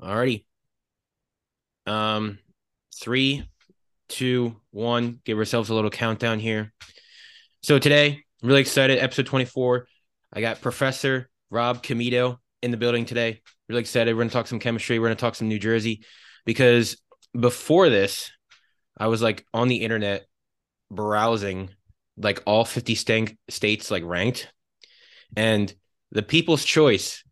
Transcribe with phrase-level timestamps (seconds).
[0.00, 0.44] Alrighty.
[1.86, 2.38] Um,
[3.00, 3.48] three,
[4.08, 5.20] two, one.
[5.24, 6.72] Give ourselves a little countdown here.
[7.62, 8.98] So today, I'm really excited.
[8.98, 9.86] Episode 24.
[10.32, 13.42] I got Professor Rob Comito in the building today.
[13.68, 14.14] Really excited.
[14.14, 14.98] We're gonna talk some chemistry.
[14.98, 16.04] We're gonna talk some New Jersey
[16.44, 16.96] because
[17.38, 18.30] before this,
[18.98, 20.26] I was like on the internet
[20.90, 21.70] browsing
[22.16, 24.52] like all 50 st- states like ranked
[25.36, 25.72] and
[26.10, 27.22] the people's choice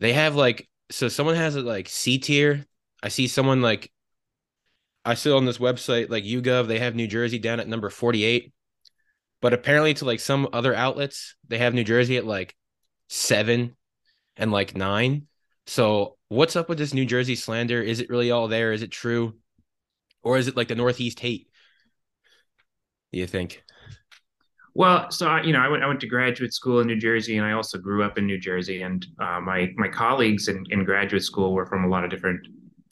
[0.00, 2.66] they have like so someone has it like C tier.
[3.02, 3.90] I see someone like
[5.04, 8.52] I saw on this website like YouGov, they have New Jersey down at number 48.
[9.40, 12.54] But apparently to like some other outlets, they have New Jersey at like
[13.08, 13.76] seven
[14.36, 15.26] and like nine.
[15.66, 17.82] So what's up with this New Jersey slander?
[17.82, 18.72] Is it really all there?
[18.72, 19.34] Is it true?
[20.22, 21.48] Or is it like the Northeast hate?
[23.12, 23.64] Do you think?
[24.74, 27.36] Well, so I, you know, I went I went to graduate school in New Jersey,
[27.36, 28.82] and I also grew up in New Jersey.
[28.82, 32.46] And uh, my my colleagues in, in graduate school were from a lot of different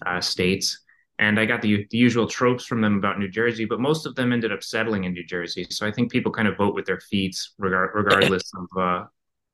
[0.05, 0.79] uh, states,
[1.19, 3.65] and I got the, the usual tropes from them about New Jersey.
[3.65, 5.66] But most of them ended up settling in New Jersey.
[5.71, 9.05] So I think people kind of vote with their feet, regard, regardless of uh,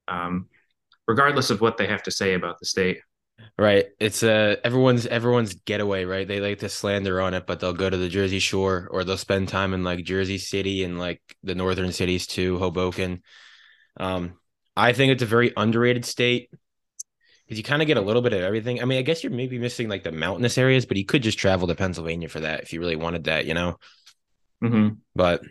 [0.09, 0.49] um,
[1.07, 2.99] regardless of what they have to say about the state.
[3.59, 3.87] Right.
[3.99, 6.29] It's uh everyone's everyone's getaway, right?
[6.29, 9.17] They like to slander on it, but they'll go to the Jersey Shore or they'll
[9.17, 13.23] spend time in like Jersey City and like the northern cities too, Hoboken.
[13.99, 14.35] Um,
[14.77, 16.51] I think it's a very underrated state
[17.47, 18.83] because you kind of get a little bit of everything.
[18.83, 21.39] I mean, I guess you're maybe missing like the mountainous areas, but you could just
[21.39, 23.79] travel to Pennsylvania for that if you really wanted that, you know.
[24.63, 24.97] Mm-hmm.
[25.15, 25.43] But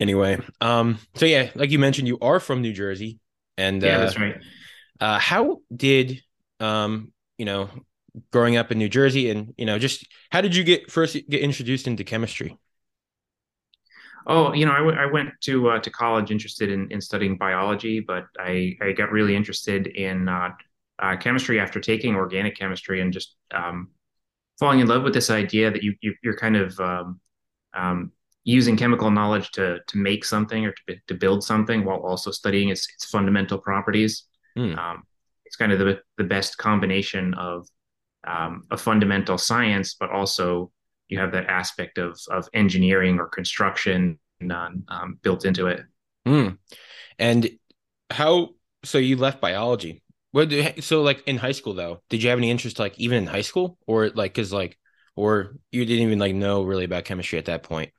[0.00, 3.18] anyway, um, so yeah, like you mentioned, you are from New Jersey,
[3.56, 4.36] and Yeah, uh, that's right.
[5.00, 6.22] uh, how did
[6.62, 7.68] um, you know,
[8.30, 11.40] growing up in New Jersey, and you know, just how did you get first get
[11.40, 12.58] introduced into chemistry?
[14.26, 17.36] Oh, you know, I, w- I went to uh, to college interested in, in studying
[17.36, 20.50] biology, but I, I got really interested in uh,
[21.00, 23.88] uh, chemistry after taking organic chemistry and just um,
[24.60, 27.20] falling in love with this idea that you, you you're kind of um,
[27.74, 28.12] um,
[28.44, 32.68] using chemical knowledge to to make something or to, to build something while also studying
[32.68, 34.24] its its fundamental properties.
[34.56, 34.78] Hmm.
[34.78, 35.02] Um,
[35.52, 37.68] it's kind of the the best combination of
[38.26, 40.72] um, a fundamental science, but also
[41.08, 44.18] you have that aspect of of engineering or construction
[44.50, 45.82] um, um, built into it.
[46.26, 46.48] Hmm.
[47.18, 47.50] And
[48.10, 48.50] how?
[48.84, 50.02] So you left biology.
[50.32, 50.48] What?
[50.50, 53.26] do- So like in high school though, did you have any interest like even in
[53.26, 54.78] high school or like because like
[55.16, 57.92] or you didn't even like know really about chemistry at that point?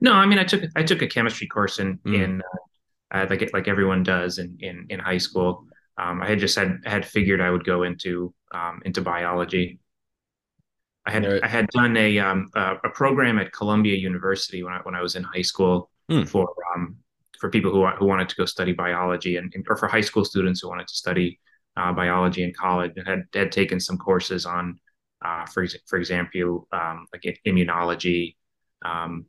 [0.00, 2.14] No, I mean I took I took a chemistry course in Mm.
[2.14, 2.42] in
[3.14, 5.67] uh, like like everyone does in in in high school.
[5.98, 9.80] Um, I had just had had figured I would go into um, into biology.
[11.06, 14.72] I had There- I had done a um a, a program at Columbia University when
[14.74, 16.24] I when I was in high school Hmm.
[16.24, 16.96] for um
[17.40, 20.60] for people who who wanted to go study biology and or for high school students
[20.60, 21.40] who wanted to study
[21.76, 24.78] uh, biology in college and had had taken some courses on
[25.24, 28.36] uh, for for example um, like immunology
[28.84, 29.26] um,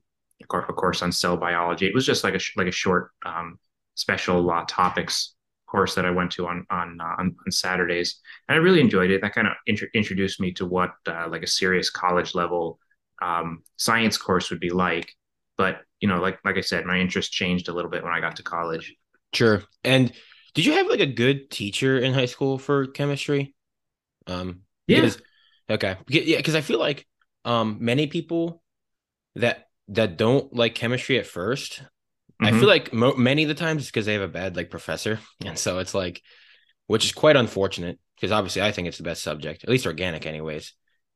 [0.51, 1.85] of course, on cell biology.
[1.85, 3.59] It was just like a like a short um,
[3.95, 5.35] special uh, topics
[5.69, 9.11] course that I went to on on, uh, on on Saturdays, and I really enjoyed
[9.11, 9.21] it.
[9.21, 12.79] That kind of int- introduced me to what uh, like a serious college level
[13.21, 15.13] um, science course would be like.
[15.57, 18.19] But you know, like like I said, my interest changed a little bit when I
[18.21, 18.95] got to college.
[19.33, 19.63] Sure.
[19.83, 20.11] And
[20.53, 23.53] did you have like a good teacher in high school for chemistry?
[24.27, 25.01] Um, Yeah.
[25.01, 25.19] because
[25.69, 27.05] okay, yeah, because I feel like
[27.45, 28.63] um many people
[29.35, 31.27] that that don't like chemistry at
[32.39, 34.55] 1st I feel like mo- many of the times it's because they have a bad
[34.55, 36.21] like professor, and so it's like,
[36.87, 40.25] which is quite unfortunate because obviously I think it's the best subject, at least organic,
[40.25, 40.73] anyways.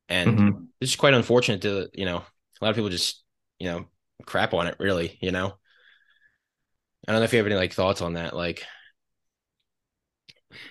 [0.08, 0.74] And Mhm.
[0.80, 3.24] it's just quite unfortunate to you know a lot of people just
[3.58, 3.86] you know
[4.26, 5.18] crap on it, really.
[5.22, 5.54] You know,
[7.06, 8.62] I don't know if you have any like thoughts on that, like.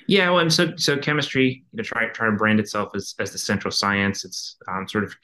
[0.08, 3.31] Yeah, well, and so so chemistry, you know, try try to brand itself as as
[3.31, 4.25] the central science.
[4.25, 5.16] It's um, sort of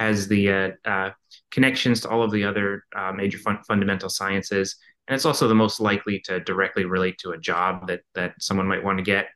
[0.00, 1.10] has the uh, uh,
[1.50, 5.54] connections to all of the other uh, major fun- fundamental sciences, and it's also the
[5.64, 9.26] most likely to directly relate to a job that that someone might want to get.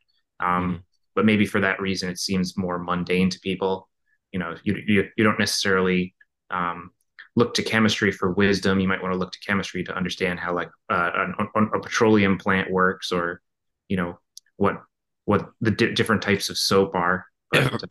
[0.41, 0.83] Um, Mhm.
[1.17, 3.89] But maybe for that reason, it seems more mundane to people.
[4.33, 6.15] You know, you you, you don't necessarily
[6.51, 6.91] um,
[7.37, 8.81] look to chemistry for wisdom.
[8.81, 12.39] You might want to look to chemistry to understand how like uh, an, a petroleum
[12.39, 13.41] plant works, or
[13.89, 14.19] you know
[14.57, 14.83] what
[15.25, 17.27] what the di different types of soap are.
[17.53, 17.83] But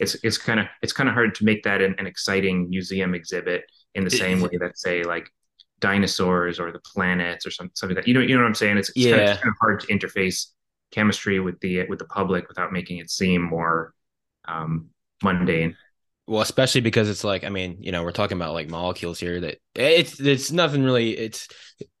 [0.00, 3.14] it's it's kind of it's kind of hard to make that an, an exciting museum
[3.14, 3.64] exhibit
[3.94, 5.28] in the same way that say like
[5.80, 8.54] dinosaurs or the planets or some, something like that you know you know what I'm
[8.54, 8.78] saying.
[8.78, 10.46] It's, it's, kind, of, kind of hard to interface
[10.90, 13.94] chemistry with the with the public without making it seem more
[14.46, 14.90] um,
[15.22, 15.76] mundane.
[16.28, 19.40] Well, especially because it's like, I mean, you know, we're talking about like molecules here
[19.40, 21.16] that it's it's nothing really.
[21.16, 21.48] It's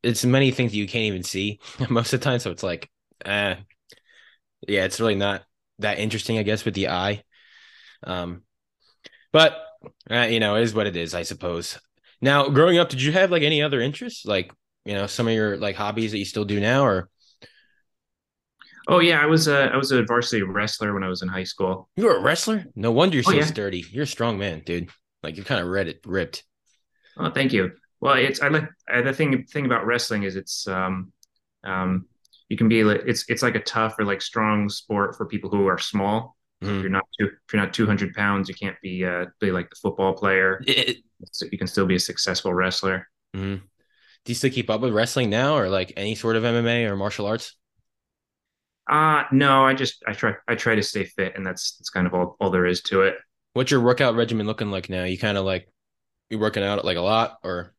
[0.02, 1.60] it's many things you can't even see
[1.90, 2.40] most of the time.
[2.40, 2.90] So it's like,
[3.24, 3.54] eh,
[4.66, 5.44] yeah, it's really not
[5.78, 7.22] that interesting, I guess, with the eye.
[8.06, 8.42] Um,
[9.32, 9.56] but
[10.10, 11.78] uh, you know, it is what it is, I suppose.
[12.20, 14.52] Now, growing up, did you have like any other interests, like
[14.84, 17.10] you know, some of your like hobbies that you still do now, or?
[18.88, 21.44] Oh yeah, I was a I was a varsity wrestler when I was in high
[21.44, 21.88] school.
[21.96, 22.64] You were a wrestler?
[22.74, 23.50] No wonder you're Oh so yeah.
[23.50, 23.84] sturdy.
[23.90, 24.90] You're a strong man, dude.
[25.22, 26.44] Like you're kind of red ripped.
[27.16, 27.72] Oh, thank you.
[28.00, 31.12] Well, it's I like uh, the thing thing about wrestling is it's um
[31.64, 32.06] um
[32.48, 35.50] you can be like it's it's like a tough or like strong sport for people
[35.50, 36.35] who are small.
[36.64, 36.82] If Mhm.
[36.82, 39.76] you're not two, if you're not 200 pounds, you can't be uh be like the
[39.76, 40.66] football player.
[40.66, 43.08] It- So you can still be a successful wrestler.
[43.34, 43.62] mhm.
[44.24, 46.96] Do you still keep up with wrestling now, or like any sort of MMA or
[46.96, 47.56] martial arts?
[48.88, 52.06] Uh no, I just I try I try to stay fit and that's that's kind
[52.06, 53.16] of all, all there is to it.
[53.54, 55.04] What's your workout regimen looking like now?
[55.04, 55.68] You kind of like
[56.30, 57.74] you working out like a lot or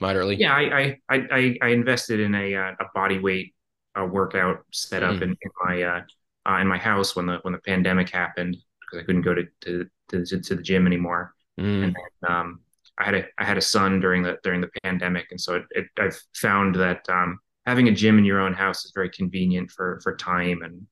[0.00, 0.36] moderately?
[0.36, 3.54] Yeah, I I I I I invested in a uh, a body weight
[3.98, 6.00] uh, workout setup Mm, in, in my uh,
[6.48, 9.44] uh in my house when the when the pandemic happened because I couldn't go to
[9.62, 11.34] to to, to the gym anymore.
[11.80, 12.60] And mm, then, um,
[12.98, 15.64] I had a I had a son during the during the pandemic, and so it,
[15.72, 19.70] it, I've found that um, having a gym in your own house is very convenient
[19.70, 20.86] for for time and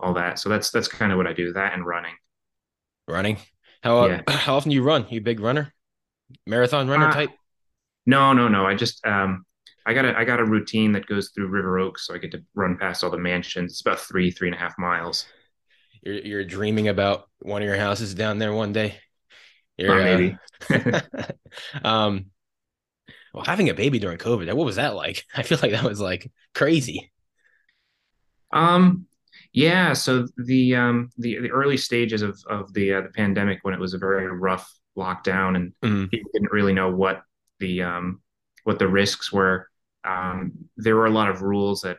[0.00, 0.38] all that.
[0.38, 1.52] So that's that's kind of what I do.
[1.52, 2.14] That and running.
[3.08, 3.38] running.
[3.82, 4.22] How Yeah.
[4.28, 5.06] how often do you run?
[5.10, 5.72] You a big runner?
[6.46, 7.30] Marathon runner Uh, type?
[8.06, 8.66] no, no, no.
[8.66, 9.44] I just um,
[9.86, 12.32] I got a I got a routine that goes through River Oaks, so I get
[12.32, 13.72] to run past all the mansions.
[13.72, 15.26] It's about three three and a half miles.
[16.02, 18.96] You're you're dreaming about one of your houses down there one day.
[19.76, 20.36] You're uh, maybe.
[21.84, 22.26] um
[23.32, 25.24] well having a baby during COVID, what was that like?
[25.34, 27.10] I feel like that was like crazy.
[28.52, 29.06] Um,
[29.52, 33.74] yeah, so the um the the early stages of of the uh, the pandemic when
[33.74, 36.10] it was a very rough lockdown and Mhm.
[36.10, 37.22] people didn't really know what
[37.58, 38.20] the um
[38.64, 39.69] what the risks were.
[40.04, 41.98] Um, there were a lot of rules that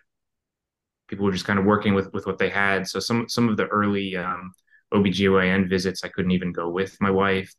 [1.07, 2.87] people were just kind of working with with what they had.
[2.87, 4.53] So some some of the early um
[4.93, 7.53] OBGYN visits I couldn't even go with my wife,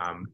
[0.00, 0.26] um,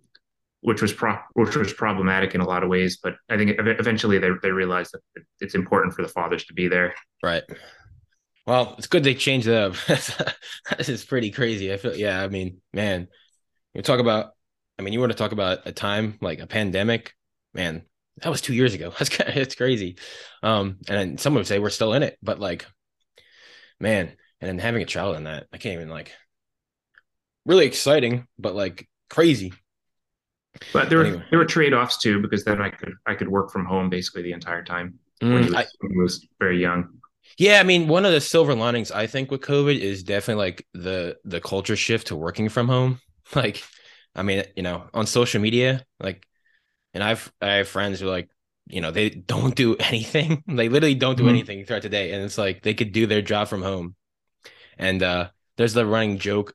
[0.60, 2.98] which was pro which was problematic in a lot of ways.
[3.02, 6.68] But I think eventually they they realized that it's important for the fathers to be
[6.68, 6.94] there.
[7.22, 7.44] Right.
[8.46, 9.74] Well, it's good they changed up.
[10.76, 11.72] This is pretty crazy.
[11.72, 13.08] I feel yeah, I mean, man,
[13.74, 14.32] you talk about
[14.78, 17.14] I mean, you want to talk about a time like a pandemic,
[17.54, 17.82] man,
[18.22, 18.92] that was two years ago.
[18.98, 19.96] That's it's crazy.
[20.42, 22.66] Um, and then some would say we're still in it, but like,
[23.80, 24.06] man,
[24.40, 26.12] and then having a child in that, I can't even like
[27.44, 29.52] really exciting, but like crazy.
[30.72, 31.24] But there were Anyway.
[31.30, 34.32] there were trade-offs too, because then I could I could work from home basically the
[34.32, 34.98] entire time
[35.30, 37.00] when he Mm, was, I, when he was very young.
[37.38, 40.66] yeah, I mean, one of the silver linings I think with COVID is definitely like
[40.74, 43.00] the the culture shift to working from home.
[43.34, 43.62] Like,
[44.14, 46.26] I mean, you know, on social media, like,
[46.94, 48.30] and I've I have friends who like,
[48.66, 50.42] you know, they don't do anything.
[50.46, 51.28] They literally don't do Mhm.
[51.28, 53.94] anything throughout the day, and it's like they could do their job from home.
[54.78, 56.54] And uh there's the running joke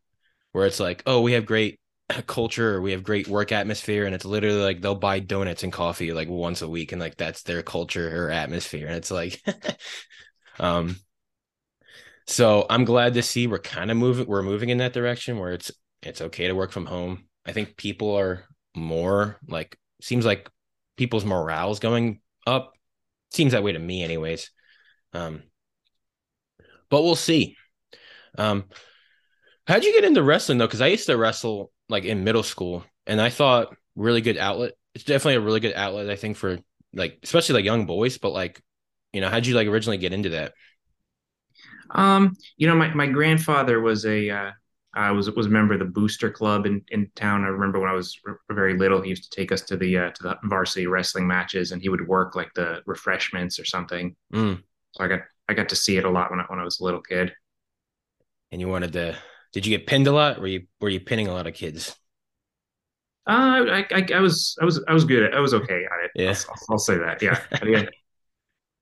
[0.54, 1.80] where it's like, oh, we have great
[2.28, 6.14] culture, we have great work atmosphere, and it's literally like they'll buy donuts and coffee
[6.14, 9.42] like once a week, and like that's their culture or atmosphere, and it's like,
[10.60, 10.98] um.
[12.28, 14.28] So I'm glad to see we're kind of moving.
[14.28, 15.72] We're moving in that direction where it's
[16.02, 17.26] it's okay to work from home.
[17.46, 18.46] I think people are
[18.76, 20.50] more like seems like
[20.98, 22.74] people's morale's going up.
[23.32, 24.52] Seems that way to me, anyways.
[25.14, 25.44] Um,
[26.90, 27.56] but we'll see.
[28.38, 28.66] Um,
[29.66, 30.68] how'd you get into wrestling though?
[30.68, 34.74] Because I used to wrestle like in middle school, and I thought really good outlet.
[34.94, 36.60] It's definitely a really good outlet, I think, for
[36.94, 38.18] like especially like young boys.
[38.18, 38.62] But like,
[39.14, 40.54] you know, how'd you like originally get into that?
[41.92, 44.52] Um, you know, my, my grandfather was a uh,
[44.96, 47.44] uh, was was a member of the Booster Club in, in town.
[47.44, 49.98] I remember when I was r- very little, he used to take us to the
[49.98, 54.16] uh, to the varsity wrestling matches, and he would work like the refreshments or something.
[54.34, 54.62] Mm.
[54.92, 56.80] So I got I got to see it a lot when I, when I was
[56.80, 57.34] a little kid.
[58.52, 59.18] And you wanted to?
[59.52, 60.40] Did you get pinned a lot?
[60.40, 61.96] Were you were you pinning a lot of kids?
[63.26, 65.24] Uh, I, I I was I was I was good.
[65.24, 66.12] At, I was okay at it.
[66.16, 66.36] Yeah.
[66.50, 67.22] I'll, I'll, say that.
[67.22, 67.40] Yeah.
[67.52, 67.90] I mean,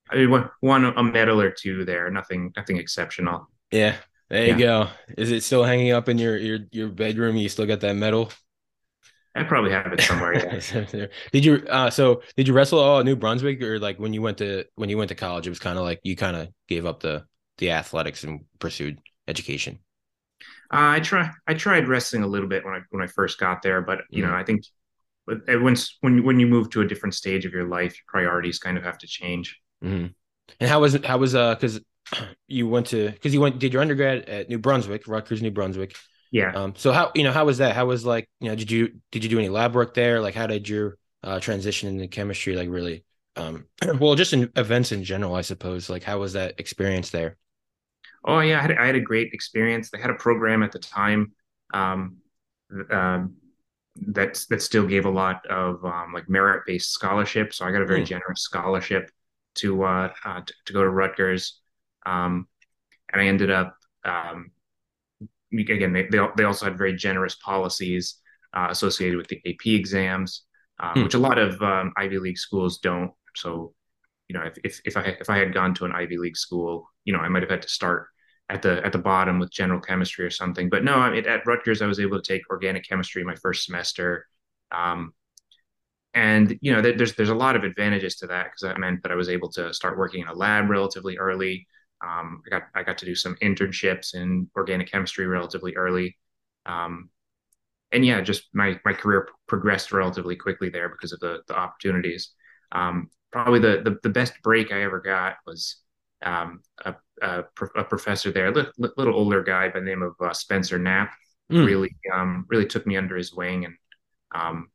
[0.09, 2.09] I won a medal or two there.
[2.09, 3.47] Nothing nothing exceptional.
[3.71, 3.95] Yeah,
[4.31, 4.55] there Yeah.
[4.57, 4.89] you go.
[5.17, 7.37] Is it still hanging up in your your your bedroom?
[7.37, 8.31] You still got that medal?
[9.35, 10.33] I probably have it somewhere.
[10.33, 10.59] Yeah.
[11.31, 14.21] did you uh so did you wrestle all at New Brunswick or like when you
[14.21, 16.49] went to when you went to college it was kind of like you kind of
[16.67, 17.25] gave up the
[17.57, 19.79] the athletics and pursued education.
[20.71, 23.61] Uh, I try I tried wrestling a little bit when I when I first got
[23.61, 24.63] there, but you know I think
[25.27, 28.59] but once when when you move to a different stage of your life, your priorities
[28.59, 29.59] kind of have to change.
[29.81, 30.07] hmm
[30.59, 31.79] And how was it how was uh cuz
[32.47, 35.95] you went to cuz you went did your undergrad at New Brunswick, Rutgers New Brunswick.
[36.31, 36.53] Yeah.
[36.53, 37.75] Um so how you know how was that?
[37.75, 40.21] How was like, you know, did you did you do any lab work there?
[40.21, 43.67] Like how did your uh transition into chemistry like really um
[43.99, 45.89] well just in events in general, I suppose.
[45.89, 47.37] Like how was that experience there?
[48.23, 49.89] Oh yeah, I had, I had a great experience.
[49.89, 51.31] They had a program at the time
[51.73, 52.17] um,
[52.89, 53.35] um,
[54.07, 57.53] that that still gave a lot of um, like merit-based scholarship.
[57.53, 58.03] So I got a very Hmm.
[58.03, 59.09] generous scholarship
[59.55, 61.60] to uh, uh to, to go to Rutgers,
[62.05, 62.47] um,
[63.11, 64.51] and I ended up um,
[65.53, 68.15] again they they also had very generous policies
[68.53, 70.43] uh, associated with the AP exams,
[70.79, 71.03] um, Hmm.
[71.03, 73.11] which a lot of um, Ivy League schools don't.
[73.35, 73.73] So
[74.29, 76.89] you know if, if if I if I had gone to an Ivy League school,
[77.05, 78.07] you know I might have had to start
[78.49, 80.69] at the at the bottom with general chemistry or something.
[80.69, 83.65] But no, I mean, at Rutgers I was able to take organic chemistry my first
[83.65, 84.25] semester.
[84.71, 85.13] Um,
[86.13, 89.11] and you know, there's there's a lot of advantages to that because that meant that
[89.11, 91.67] I was able to start working in a lab relatively early.
[92.03, 96.17] Um, I got I got to do some internships in organic chemistry relatively early,
[96.65, 97.09] um,
[97.91, 102.31] and yeah, just my my career progressed relatively quickly there because of the the opportunities.
[102.71, 105.77] Um, probably the, the the best break I ever got was
[106.23, 107.43] um, a, a,
[107.75, 111.13] a professor there, a little, little older guy by the name of uh, Spencer Knapp,
[111.49, 111.65] Hmm.
[111.65, 113.75] really um, really took me under his wing and
[114.33, 114.69] um,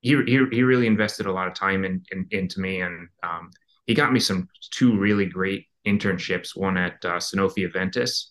[0.00, 3.50] he, he he really invested a lot of time in, in into me, and um,
[3.86, 6.56] he got me some two really great internships.
[6.56, 8.26] One at uh, Sanofi Aventis,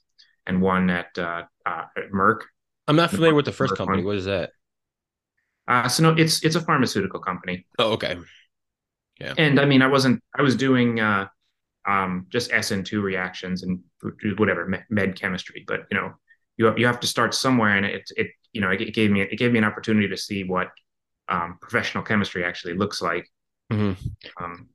[0.46, 2.42] and one at, uh, uh, at Merck.
[2.88, 3.98] I'm not familiar with the first Merck company.
[4.00, 4.06] one.
[4.06, 4.52] What is that?
[5.68, 8.18] Uh, so no, it's it's a pharmaceutical company, Oh, okay.
[9.20, 9.34] Yeah.
[9.38, 11.28] and I mean, I wasn't I was doing uh,
[11.88, 13.80] um, just SN2 reactions and
[14.38, 16.14] whatever med, chemistry, but you know,
[16.58, 19.38] you you have to start somewhere, and it it you know it, gave me it
[19.38, 20.70] gave me an opportunity to see what
[21.28, 23.30] um, professional chemistry actually looks like.
[23.72, 23.96] Mhm.
[24.42, 24.70] Um,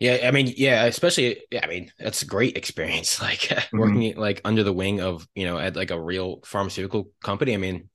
[0.00, 3.20] Yeah, I mean, yeah, especially, yeah, I mean, that's a great experience.
[3.22, 3.78] Like mhm.
[3.78, 7.54] working like under the wing of, you know, at like a real pharmaceutical company.
[7.54, 7.90] I mean,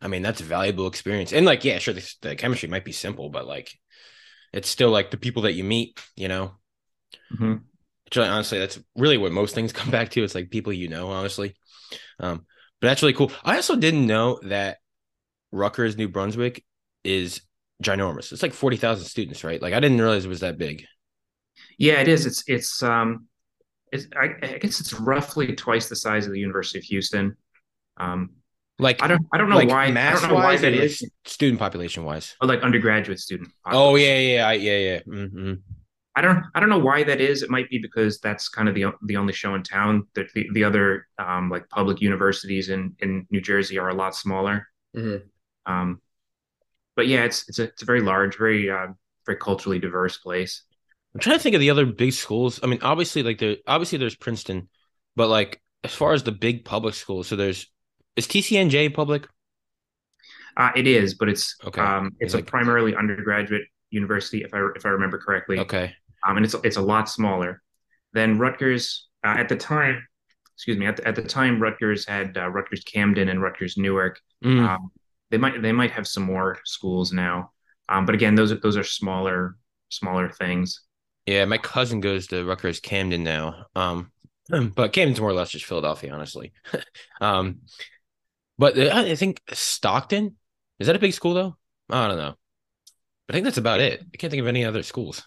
[0.00, 1.32] I mean, that's a valuable experience.
[1.32, 3.72] And like, yeah, sure, the, the chemistry might be simple, but like,
[4.52, 6.52] it's still like the people that you meet, you know.
[7.32, 7.62] Mhm.
[8.04, 10.24] Which honestly, that's really what most things come back to.
[10.24, 11.54] It's like people you know, honestly.
[12.20, 12.46] Um,
[12.80, 13.32] but that's really cool.
[13.44, 14.78] I also didn't know that
[15.52, 16.64] Rutgers, New Brunswick,
[17.04, 17.42] is
[17.82, 18.32] ginormous.
[18.32, 19.62] It's like forty thousand students, right?
[19.62, 20.86] Like, I didn't realize it was that big.
[21.78, 22.26] Yeah, it is.
[22.26, 23.26] It's it's um,
[23.92, 27.36] it's I, I guess it's roughly twice the size of the University of Houston.
[27.98, 28.30] Um,
[28.78, 30.88] Like, I don't I don't know like why I don't know why that or
[31.24, 32.36] student population wise.
[32.40, 34.06] Or like undergraduate student Oh population.
[34.06, 35.26] yeah, yeah, yeah, yeah, yeah.
[35.26, 35.54] hmm
[36.16, 37.42] I don't I don't know why that is.
[37.42, 40.06] It might be because that's kind of the the only show in town.
[40.14, 44.14] The the, the other um, like public universities in in New Jersey are a lot
[44.16, 44.66] smaller.
[44.94, 45.30] hmm
[45.66, 46.00] Um,
[46.96, 48.88] but yeah, it's it's a it's a very large, very uh,
[49.26, 50.64] very culturally diverse place.
[51.14, 52.60] I'm trying to think of the other big schools.
[52.62, 54.68] I mean, obviously, like there, obviously there's Princeton,
[55.16, 57.66] but like as far as the big public schools, so there's
[58.16, 59.26] is TCNJ public?
[60.56, 64.66] Uh, it is, but it's Okay, um, it's it's a primarily undergraduate university, if I
[64.76, 65.58] if I remember correctly.
[65.58, 65.94] okay,
[66.26, 67.62] um, and it's it's a lot smaller
[68.12, 70.06] than Rutgers uh, at the time.
[70.56, 70.86] Excuse me.
[70.86, 74.20] At the, at the time, Rutgers had uh, Rutgers Camden and Rutgers Newark.
[74.44, 74.90] Mm, Um,
[75.30, 77.52] they might they might have some more schools now,
[77.88, 79.56] um, but again, those are those are smaller
[79.90, 80.82] smaller things.
[81.32, 81.44] Yeah.
[81.44, 83.66] My cousin goes to Rutgers Camden now.
[83.74, 84.12] Um,
[84.74, 86.52] but Camden's more or less just Philadelphia, honestly.
[87.20, 87.60] um,
[88.58, 90.36] but I think Stockton
[90.78, 91.56] is that a big school though?
[91.90, 92.34] I don't know.
[93.28, 94.00] I think that's about it.
[94.00, 95.26] I can't think of any other schools.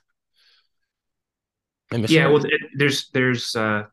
[1.91, 3.83] Am I missing Yeah, well, it, there's there's uh,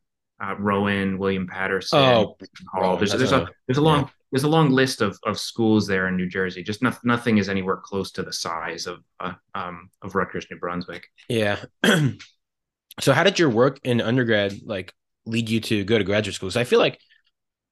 [0.41, 2.37] uh, Rowan, William Paterson, Oh,
[2.73, 2.97] Hall.
[2.97, 4.09] There's there's a another- there's a yeah.
[4.31, 6.63] There's a long list of of schools there in New Jersey.
[6.63, 10.59] Just no, nothing is anywhere close to the size of uh, um of Rutgers, New
[10.59, 11.07] Brunswick.
[11.29, 11.65] Yeah.
[13.01, 14.93] so how did your work in undergrad like
[15.27, 16.51] lead you to go to graduate school?
[16.51, 16.99] So I feel like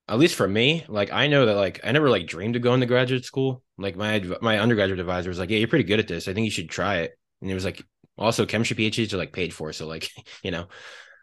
[0.09, 2.81] at least for me, like I know that like I never like dreamed of going
[2.81, 3.63] to graduate school.
[3.77, 6.29] Like my my undergraduate advisor was like, "Yeah, you're pretty good at this.
[6.29, 7.83] I think you should try it." And it was like
[8.17, 10.09] also chemistry PhDs are like paid for, so like,
[10.43, 10.69] you know.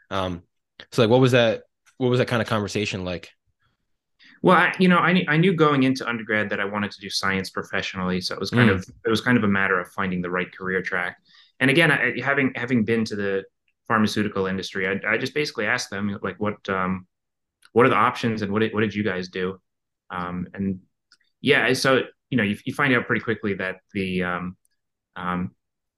[0.10, 0.44] Um
[0.92, 1.64] so like what was that
[1.98, 3.30] what was that kind of conversation like?
[4.44, 7.00] Well, I, you know, I knew, I knew going into undergrad that I wanted to
[7.00, 8.76] do science professionally, so it was kind Mm.
[8.76, 11.18] of it was kind of a matter of finding the right career track.
[11.62, 13.46] And again, I, having having been to the
[13.88, 17.08] pharmaceutical industry, I, I just basically asked them like, what um,
[17.72, 19.62] what are the options, and what did, what did you guys do?
[20.10, 20.80] Um, and
[21.40, 24.58] yeah, so you know, you, you find out pretty quickly that the um,
[25.16, 25.52] um,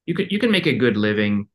[0.06, 1.48] you could you can make a good living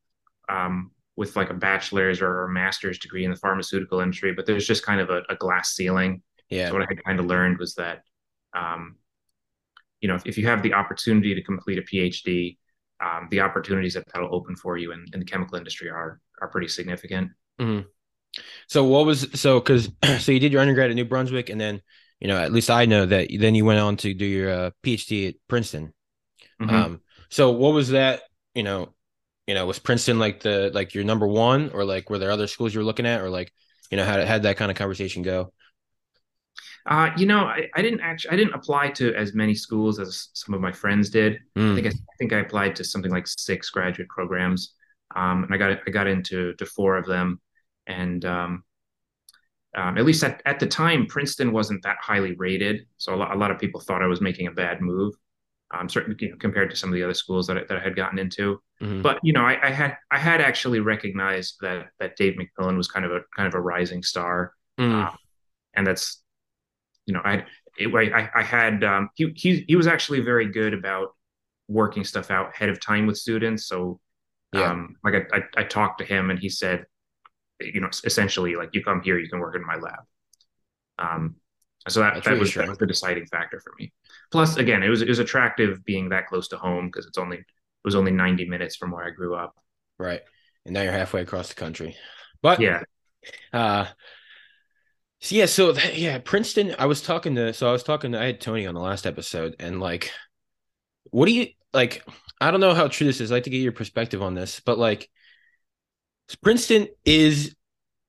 [0.49, 4.67] um, with like a bachelor's or a master's degree in the pharmaceutical industry, but there's
[4.67, 6.21] just kind of a, a glass ceiling.
[6.51, 6.67] Yeah.
[6.69, 8.03] So what I had kind of learned was that,
[8.55, 8.97] um,
[10.01, 12.57] you know, if, if you have the opportunity to complete a PhD,
[13.03, 16.47] um, the opportunities that that'll open for you in, in the chemical industry are are
[16.47, 17.31] pretty significant.
[17.59, 17.85] Mhm.
[18.67, 19.89] So what was so because
[20.19, 21.81] so you did your undergrad at New Brunswick and then
[22.19, 24.71] you know at least I know that then you went on to do your uh,
[24.83, 25.93] PhD at Princeton.
[26.61, 26.71] Mhm.
[26.71, 28.23] Um, so what was that?
[28.55, 28.93] You know,
[29.47, 32.47] you know, was Princeton like the like your number one, or like were there other
[32.47, 33.51] schools you were looking at, or like
[33.91, 35.53] You know, how did that kind of conversation go?
[36.87, 40.29] Uh, you know, I, I didn't actually I didn't apply to as many schools as
[40.33, 41.33] some of my friends did.
[41.35, 44.73] I think I, Mm, I think I applied to something like six graduate programs,
[45.15, 47.39] um, and I got I got into to four of them,
[47.87, 48.63] and um,
[49.75, 53.33] um, at least at, at the time, Princeton wasn't that highly rated, so a lot,
[53.33, 55.13] a lot of people thought I was making a bad move.
[55.73, 57.81] Um, certainly, you know, compared to some of the other schools that I, that I
[57.81, 58.61] had gotten into.
[58.79, 62.75] hmm But you know, I, I had I had actually recognized that that Dave MacMillan
[62.77, 65.11] was kind of a kind of a rising star, mm, uh,
[65.75, 66.21] and that's
[67.11, 67.45] you know I
[67.77, 71.09] it, I, I had um, he he he was actually very good about
[71.67, 73.65] working stuff out ahead of time with students.
[73.67, 73.99] So
[74.53, 76.85] yeah, um, like I, I I talked to him and he said,
[77.61, 79.99] you know, essentially like you come here, you can work in my lab.
[80.99, 81.35] Um,
[81.87, 83.91] so that that's that was that was the deciding factor for me.
[84.31, 87.37] Plus, again, it was it was attractive being that close to home because it's only
[87.37, 87.45] it
[87.85, 89.55] was only 90 minutes from where I grew up.
[89.97, 90.21] Right.
[90.65, 91.95] And now you're halfway across the country.
[92.41, 92.83] But Yeah.
[93.53, 93.85] uh
[95.29, 98.41] yeah, so yeah, Princeton, I was talking to so I was talking to I had
[98.41, 100.11] Tony on the last episode and like
[101.11, 102.03] what do you like
[102.39, 103.31] I don't know how true this is.
[103.31, 105.09] I'd like to get your perspective on this, but like
[106.41, 107.55] Princeton is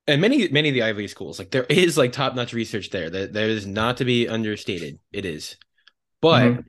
[0.07, 3.09] and many many of the Ivy schools, like there is like top-notch research there.
[3.09, 4.99] That that is not to be understated.
[5.11, 5.57] It is.
[6.21, 6.65] But Mhm.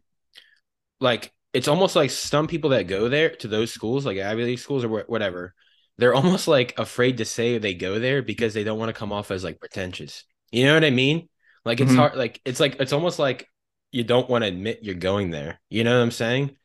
[1.01, 4.59] like it's almost like some people that go there to those schools, like Ivy League
[4.59, 5.55] schools or wh- whatever,
[5.99, 9.13] they're almost like afraid to say they go there because they don't want to come
[9.13, 10.25] off as like pretentious.
[10.55, 11.29] You know what I mean?
[11.65, 11.97] Like it's Mhm.
[11.97, 12.17] hard.
[12.17, 13.49] Like it's like it's almost like
[13.93, 15.61] you don't want to admit you're going there.
[15.71, 16.57] You know what I'm saying?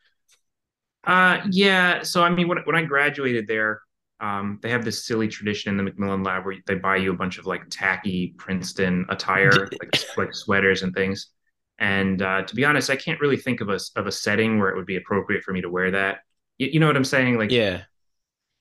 [1.03, 2.03] Uh, yeah.
[2.03, 3.81] So I mean, when when I graduated there,
[4.19, 7.15] um, they have this silly tradition in the MacMillan Lab where they buy you a
[7.15, 11.27] bunch of like tacky Princeton attire, like like sweaters and things.
[11.79, 14.69] And uh, to be honest, I can't really think of a of a setting where
[14.69, 16.19] it would be appropriate for me to wear that.
[16.57, 17.37] You, you know what I'm saying?
[17.37, 17.83] Like, Yeah.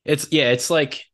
[0.04, 0.50] It's yeah.
[0.52, 1.04] It's like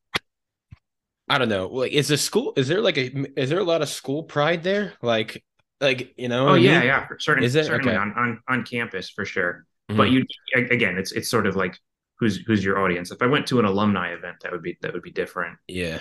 [1.29, 1.69] I don't know.
[1.69, 2.53] Like, is the school?
[2.57, 3.41] Is there like a?
[3.41, 4.93] Is there a lot of school pride there?
[5.01, 5.43] Like,
[5.81, 6.83] like you know oh yeah, mean?
[6.83, 7.97] yeah, certain, Is it certainly okay?
[7.97, 9.67] on on on campus for sure.
[9.97, 10.13] But Mhm.
[10.13, 10.25] you
[10.71, 11.79] again, it's it's sort of like
[12.19, 13.11] who's who's your audience.
[13.11, 15.59] If I went to an alumni event, that would be that would be different.
[15.67, 16.01] Yeah,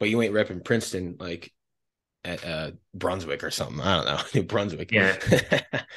[0.00, 1.52] but you ain't repping Princeton like
[2.24, 3.80] at uh Brunswick or something.
[3.80, 4.92] I don't know, New Brunswick.
[4.92, 5.16] Yeah,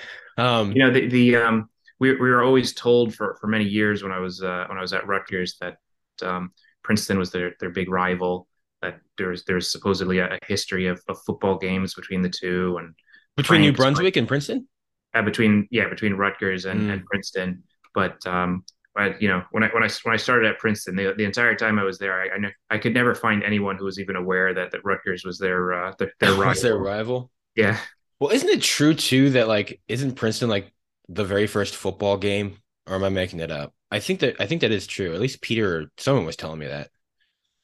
[0.38, 4.04] um, You know, the the um we we were always told for for many years
[4.04, 5.78] when I was uh, when I was at Rutgers that
[6.22, 6.52] um,
[6.86, 8.48] Princeton was their their big rival.
[8.82, 12.96] That there's there's supposedly a, a history of, of football games between the two and
[13.38, 14.68] between New Brunswick and Princeton.
[15.14, 17.64] uh, between yeah between Rutgers and, and Mm, Princeton.
[17.94, 21.14] But um, but you know when I when I when I started at Princeton, the,
[21.18, 23.86] the entire time I was there, I I, ne- I could never find anyone who
[23.86, 26.80] was even aware that that Rutgers was their uh, their, their was their rival.
[26.80, 27.32] rival?
[27.56, 27.80] Yeah.
[28.20, 30.72] Well, isn't it true too that like isn't Princeton like
[31.10, 32.58] the very first football game?
[32.88, 33.74] Or am I making it up?
[33.96, 35.14] I think that I think that is true.
[35.14, 36.92] At least Peter or someone was telling me that.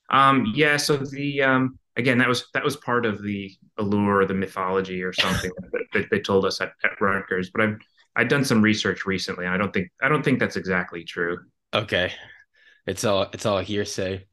[0.10, 4.34] Um, yeah, so the um, again, that was that was part of the allure, the
[4.34, 7.50] mythology, or something that, that they told us at, at Rutgers.
[7.50, 7.78] But I've
[8.15, 11.39] I've done some research recently, and I don't think I don't think that's exactly true.
[11.74, 12.13] Okay,
[12.88, 14.28] it's all it's all hearsay.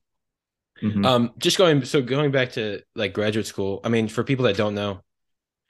[0.80, 3.80] hmm Um, just going so going back to like graduate school.
[3.84, 5.02] I mean, for people that don't know,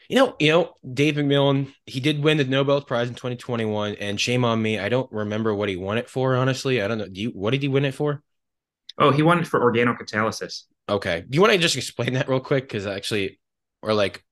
[0.09, 4.21] you know, you know, Dave MacMillan, he did win the Nobel Prize in 2021, and
[4.21, 6.37] shame on me, I don't remember what he won it for.
[6.37, 7.09] Honestly, I don't know.
[7.09, 7.31] Do you?
[7.31, 8.23] What did he win it for?
[8.99, 10.65] Oh, he won it for organocatalysis.
[10.89, 12.65] Okay, do you want to just explain that real quick?
[12.65, 13.39] Because actually,
[13.83, 14.25] or like,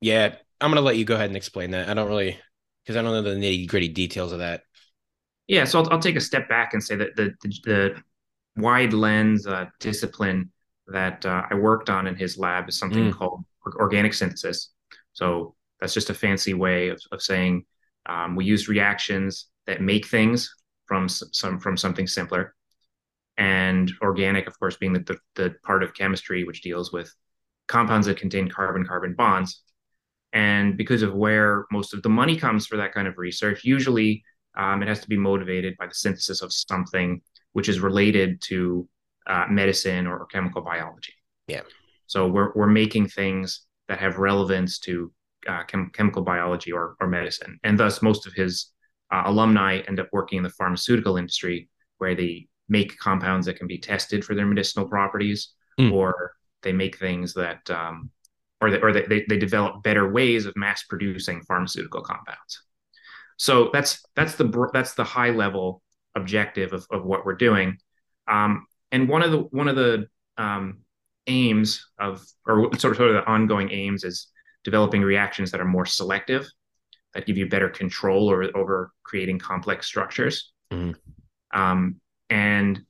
[0.00, 1.88] yeah, I'm gonna let you go ahead and explain that.
[1.88, 2.38] I don't really,
[2.84, 4.62] because I don't know the nitty gritty details of that.
[5.46, 8.02] Yeah, so I'll, I'll take a step back and say that the the, the
[8.56, 10.50] wide lens uh, discipline
[10.88, 13.44] that uh, I worked on in his lab is something Mm, called
[13.76, 14.70] organic synthesis.
[15.18, 17.64] So that's just a fancy way of, of saying
[18.06, 20.54] um, we use reactions that make things
[20.86, 22.54] from some from something simpler,
[23.36, 27.12] and organic, of course, being the, the, the part of chemistry which deals with
[27.66, 29.62] compounds that contain carbon-carbon bonds.
[30.32, 34.22] And because of where most of the money comes for that kind of research, usually
[34.56, 37.20] um, it has to be motivated by the synthesis of something
[37.54, 38.88] which is related to
[39.26, 41.14] uh, medicine or, chemical biology.
[41.48, 41.62] yeah.
[42.06, 45.12] So we're we're making things that have relevance to
[45.48, 48.72] uh, chem- chemical biology or or medicine, and thus most of his
[49.12, 53.66] uh, alumni end up working in the pharmaceutical industry, where they make compounds that can
[53.66, 58.10] be tested for their medicinal properties, Mm, or they make things that um,
[58.60, 62.62] or they, or they, they, develop better ways of mass producing pharmaceutical compounds.
[63.36, 65.82] So that's that's the that's the high level
[66.16, 67.78] objective of, of what we're doing.
[68.26, 70.80] Um, and one of the one of the um,
[71.28, 74.28] aims of or sort of, sort of the ongoing aims is
[74.64, 76.46] developing reactions that are more selective,
[77.14, 80.52] that give you better control over over creating complex structures.
[80.72, 80.94] mm,
[81.52, 82.80] Um, and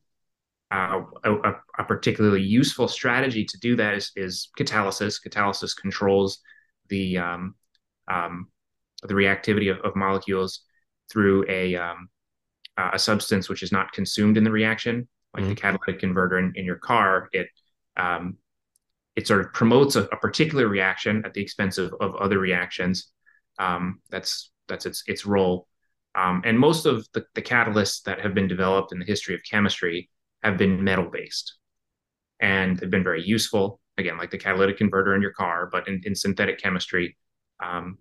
[0.70, 5.18] uh, a, a, particularly useful strategy to do that is, is catalysis.
[5.26, 6.40] Catalysis controls
[6.88, 7.54] the um,
[8.08, 8.48] um,
[9.02, 10.60] the reactivity of, of, molecules
[11.10, 12.08] through a um,
[12.76, 15.50] a substance which is not consumed in the reaction, like mm-hmm.
[15.50, 17.28] the catalytic converter in, in your car.
[17.32, 17.48] It
[17.98, 18.36] um,
[19.16, 23.10] it sort of promotes a, a, particular reaction at the expense of, of other reactions.
[23.58, 25.66] Um, that's that's its its role.
[26.14, 29.40] Um, and most of the, the catalysts that have been developed in the history of
[29.48, 30.10] chemistry
[30.42, 31.58] have been metal based
[32.40, 33.80] and they've been very useful.
[33.96, 37.16] Again, like the catalytic converter in your car, but in, in synthetic chemistry,
[37.62, 37.98] um,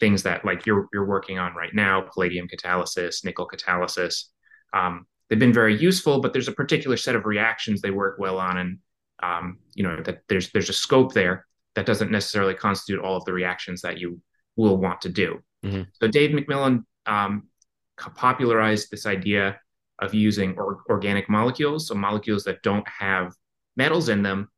[0.00, 4.24] things that like you're you're working on right now, palladium catalysis, nickel catalysis,
[4.72, 6.20] um, they've been very useful.
[6.20, 8.78] But there's a particular set of reactions they work well on, and
[9.22, 13.24] um, you know that there's there's a scope there that doesn't necessarily constitute all of
[13.24, 14.20] the reactions that you
[14.56, 15.42] will want to do.
[15.64, 15.82] Mm-hmm.
[15.92, 17.48] So Dave MacMillan um,
[17.96, 19.60] popularized this idea
[19.98, 23.32] of using or, organic molecules, so molecules that don't have
[23.76, 24.48] metals in them,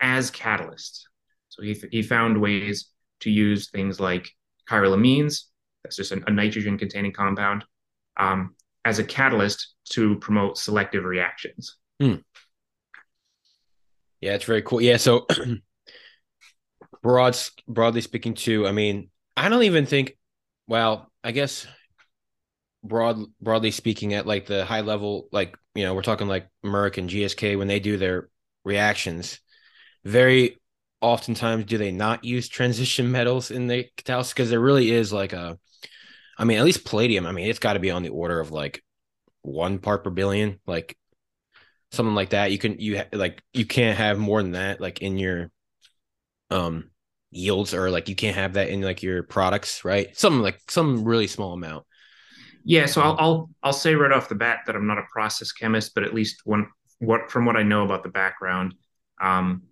[0.00, 1.02] as catalysts.
[1.48, 4.30] So he, he found ways to use things like
[4.68, 5.44] chiral amines,
[5.82, 7.64] that's just a, a nitrogen containing compound,
[8.16, 8.54] um,
[8.84, 11.76] as a catalyst to promote selective reactions.
[12.00, 12.16] Hmm.
[14.20, 14.80] Yeah, it's very cool.
[14.80, 15.26] Yeah, so
[17.02, 20.16] broad broadly speaking too, I mean, I don't even think
[20.66, 21.66] well, I guess
[22.84, 26.96] broad broadly speaking at like the high level like you know we're talking like Merck
[26.96, 28.28] and GSK when they do their
[28.64, 29.40] reactions
[30.04, 30.56] very
[31.00, 35.32] oftentimes do they not use transition metals in the catalysis because there really is like
[35.32, 35.58] a
[36.38, 38.52] I mean at least palladium I mean it's got to be on the order of
[38.52, 38.82] like
[39.42, 40.96] 1 part per billion like
[41.90, 45.16] something like that you can you like you can't have more than that like in
[45.16, 45.50] your
[46.50, 46.90] um
[47.30, 50.16] yields or like you can't have that in like your products right?
[50.16, 51.84] Something like some really small amount.
[52.64, 55.52] Yeah, so I'll, I'll I'll say right off the bat that I'm not a process
[55.52, 58.74] chemist, but at least one what from what I know about the background,
[59.20, 59.62] um,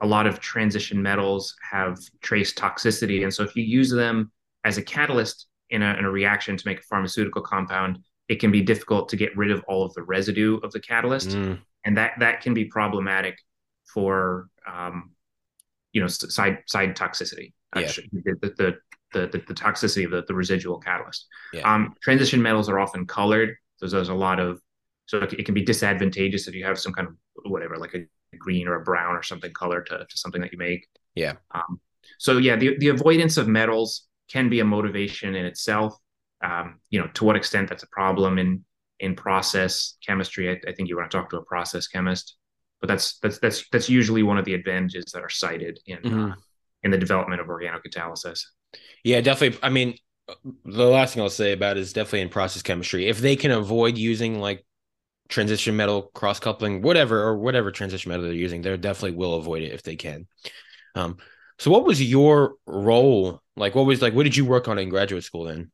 [0.00, 4.32] a lot of transition metals have trace toxicity, and so if you use them
[4.64, 8.50] as a catalyst in a, in a reaction to make a pharmaceutical compound, it can
[8.50, 11.58] be difficult to get rid of all of the residue of the catalyst, mm.
[11.84, 13.38] and that that can be problematic
[13.84, 15.12] for um,
[15.92, 17.52] you know side side toxicity.
[17.76, 17.90] Yeah.
[18.12, 18.76] the, the,
[19.12, 21.26] the, the, the toxicity of the, the residual catalyst.
[21.52, 21.72] Yeah.
[21.72, 23.56] Um, transition metals are often colored.
[23.76, 24.60] So there's a lot of,
[25.06, 27.14] so it can be disadvantageous if you have some kind of
[27.50, 28.06] whatever, like a
[28.38, 30.86] green or a brown or something color to, to something that you make.
[31.14, 31.34] Yeah.
[31.52, 31.80] Um,
[32.18, 35.96] so yeah, the, the avoidance of metals can be a motivation in itself.
[36.44, 38.64] Um, you know, to what extent that's a problem in
[39.00, 40.50] in process chemistry.
[40.50, 42.36] I, I think you want to talk to a process chemist,
[42.80, 46.30] but that's that's that's that's usually one of the advantages that are cited in mm-hmm.
[46.32, 46.34] uh,
[46.82, 48.40] in the development of organocatalysis.
[49.02, 49.58] Yeah, definitely.
[49.62, 49.96] I mean,
[50.64, 53.08] the last thing I'll say about it is definitely in process chemistry.
[53.08, 54.64] If they can avoid using like
[55.28, 59.62] transition metal cross coupling, whatever or whatever transition metal they're using, they definitely will avoid
[59.62, 60.26] it if they can.
[60.94, 61.16] Um,
[61.58, 63.40] so what was your role?
[63.56, 64.14] Like, what was like?
[64.14, 65.70] What did you work on in graduate school then?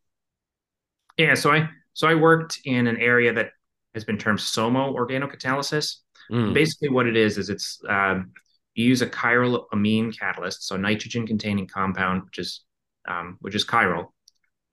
[1.16, 3.50] Yeah, so I so I worked in an area that
[3.94, 5.96] has been termed SOMO organocatalysis.
[6.30, 6.54] Mm.
[6.54, 8.32] Basically, what it is is it's um,
[8.74, 12.62] you use a chiral amine catalyst, so nitrogen containing compound, which is
[13.08, 14.08] um, which is chiral,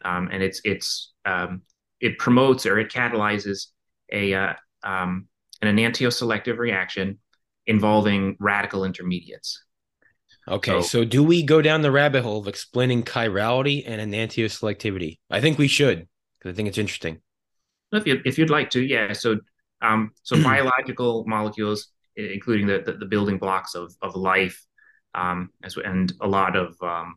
[0.06, 1.63] um, and it's it's um,
[2.00, 3.67] it promotes or it catalyzes
[4.12, 5.28] a uh, um,
[5.62, 7.19] an enantioselective reaction
[7.65, 9.63] involving radical intermediates.
[10.47, 15.19] Okay, so, so, do we go down the rabbit hole of explaining chirality and enantioselectivity?
[15.30, 16.08] I think we should
[16.39, 17.21] because I think it's interesting.
[17.91, 19.13] If you if you'd like to, yeah.
[19.13, 19.39] So
[19.82, 24.63] um, so biological molecules, including the, the, the building blocks of of life,
[25.15, 27.15] um, as and a lot of um,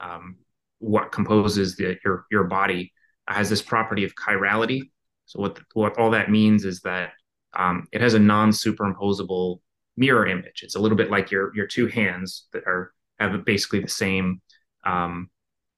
[0.00, 0.36] um,
[0.78, 2.92] what composes the, your your body
[3.26, 4.90] has this property of chirality.
[5.26, 7.10] So what what all that means is that
[7.54, 9.60] um, it has a non-superimposable
[9.96, 10.62] mirror image.
[10.62, 14.40] It's a little bit like your your two hands that are have basically the same
[14.84, 15.28] um,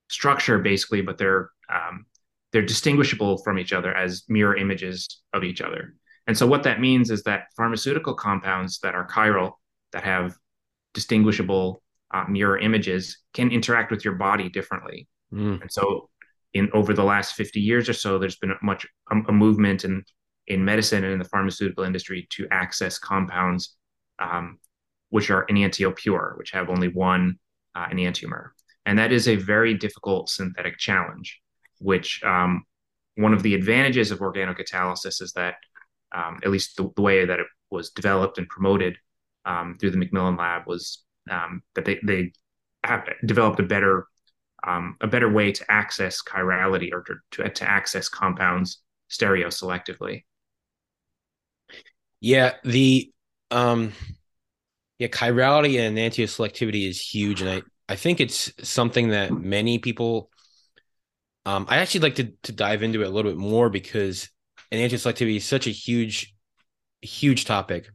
[0.08, 2.04] structure, basically, but they're um,
[2.52, 5.94] they're distinguishable from each other as mirror images of each other.
[6.26, 9.52] And so what that means is that pharmaceutical compounds that are chiral
[9.92, 10.36] that have
[10.94, 11.82] distinguishable
[12.12, 15.08] uh, mirror images can interact with your body differently.
[15.32, 15.62] Mm.
[15.62, 16.08] And so,
[16.52, 19.84] in over the last 50 years or so, there's been a much a, a movement
[19.84, 20.04] in
[20.48, 23.76] in medicine and in the pharmaceutical industry to access compounds
[24.18, 24.58] um,
[25.10, 27.38] which are enantiopure, which have only one
[27.76, 28.48] uh, enantiomer,
[28.84, 31.40] and that is a very difficult synthetic challenge.
[31.80, 32.64] Which um,
[33.16, 35.56] one of the advantages of organocatalysis is that,
[36.14, 38.96] um, at least the, the, way that it was developed and promoted
[39.44, 42.32] um, through the MacMillan Lab, was um, that they they
[43.24, 44.06] developed a better
[44.66, 50.24] um, a better way to access chirality or to, to, access compounds stereoselectively.
[52.20, 53.10] Yeah, the
[53.50, 53.92] um
[54.98, 60.30] yeah, chirality and enantioselectivity is huge, and I I think it's something that many people.
[61.46, 64.28] Um, I actually like to to dive into it a little bit more because
[64.72, 66.34] enantioselectivity is such a huge,
[67.00, 67.88] huge topic.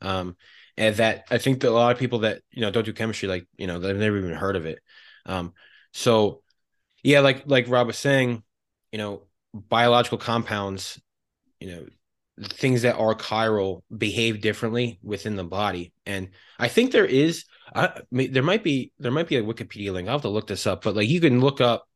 [0.00, 0.36] Um,
[0.76, 3.28] and that I think that a lot of people that you know don't do chemistry,
[3.28, 4.80] like you know, they've never even heard of it.
[5.24, 5.52] Um,
[5.92, 6.42] so
[7.02, 8.42] yeah, like like Rob was saying,
[8.92, 9.22] you know,
[9.54, 11.00] biological compounds,
[11.60, 11.86] you know,
[12.42, 18.00] things that are chiral behave differently within the body, and I think there is, I
[18.10, 20.08] there might be there might be a Wikipedia link.
[20.08, 21.88] I'll have to look this up, but like you can look up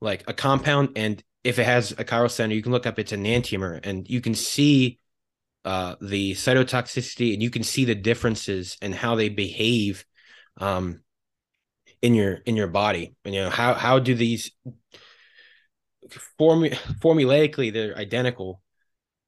[0.00, 3.12] like a compound and if it has a chiral center, you can look up its
[3.12, 4.98] enantiomer and you can see
[5.64, 10.04] uh, the cytotoxicity and you can see the differences and how they behave
[10.58, 11.02] um,
[12.02, 13.14] in your in your body.
[13.24, 14.52] And you know how how do these
[16.38, 16.64] form
[17.00, 18.62] formulaically they're identical,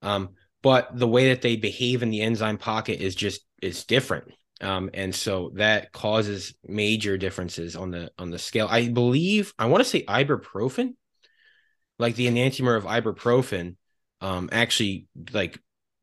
[0.02, 0.30] um,
[0.62, 4.32] but the way that they behave in the enzyme pocket is just is different.
[4.62, 8.68] Um, and so that causes major differences on the on the scale.
[8.70, 10.94] I believe I want to say ibuprofen,
[11.98, 13.76] like the enantiomer of ibuprofen,
[14.20, 15.58] um, actually like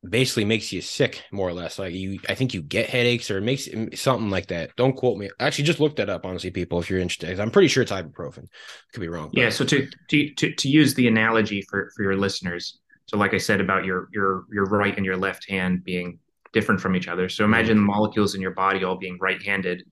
[0.08, 1.78] basically makes you sick more or less.
[1.78, 3.68] Like you, I think you get headaches or it makes
[4.00, 4.76] something like that.
[4.76, 5.30] Don't quote me.
[5.40, 7.40] Actually, just look that up, honestly, people, if you're interested.
[7.40, 8.46] I'm pretty sure it's ibuprofen.
[8.92, 9.30] Could be wrong.
[9.32, 9.50] Yeah.
[9.50, 12.78] So to, to to to use the analogy for for your listeners.
[13.06, 16.18] So like I said about your your your right and your left hand being
[16.52, 17.28] different from each other.
[17.28, 17.86] So imagine mm-hmm.
[17.86, 19.84] the molecules in your body all being right-handed.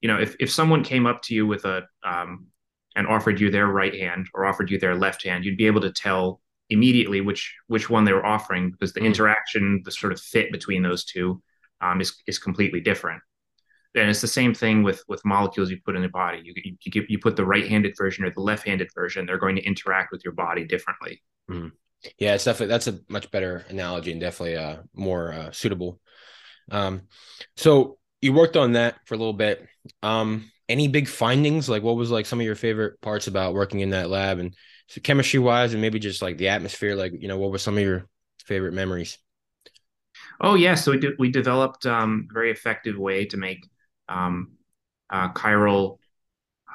[0.00, 2.46] You know, if if someone came up to you with a um,
[2.94, 5.82] and offered you their right hand or offered you their left hand, you'd be able
[5.82, 9.06] to tell immediately which which one they were offering because the mm.
[9.06, 11.42] interaction, the sort of fit between those two,
[11.80, 13.22] um, is is completely different.
[13.94, 16.42] And it's the same thing with with molecules you put in the body.
[16.44, 19.62] You you, you, you put the right-handed version or the left-handed version, they're going to
[19.62, 21.22] interact with your body differently.
[21.50, 21.72] Mm.
[22.18, 26.00] Yeah, it's definitely that's a much better analogy and definitely uh, more uh, suitable.
[26.70, 27.02] Um,
[27.56, 29.66] so you worked on that for a little bit.
[30.02, 31.68] Um, any big findings?
[31.68, 34.54] Like, what was like some of your favorite parts about working in that lab and
[34.88, 37.76] so chemistry wise and maybe just like the atmosphere like you know what were some
[37.76, 38.06] of your
[38.44, 39.18] favorite memories
[40.40, 43.66] oh yeah so we did we developed um very effective way to make
[44.08, 44.52] um
[45.10, 45.98] uh, chiral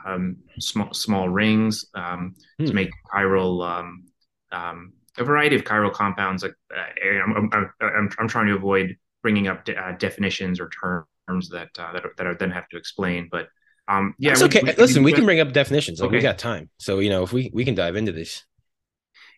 [0.06, 2.66] um, small small rings um, hmm.
[2.66, 4.06] to make chiral um,
[4.52, 6.43] um, a variety of chiral compounds.
[6.43, 10.69] Like uh, I'm, I'm, I'm, I'm, trying to avoid bringing up de- uh, definitions or
[10.69, 13.28] terms that uh, that, that I then have to explain.
[13.32, 13.47] But
[13.88, 14.62] um, yeah, it's okay.
[14.63, 16.00] We, Listen, we, we, can bring up definitions.
[16.00, 16.17] Like okay.
[16.17, 18.43] we got time, so you know if we we can dive into this.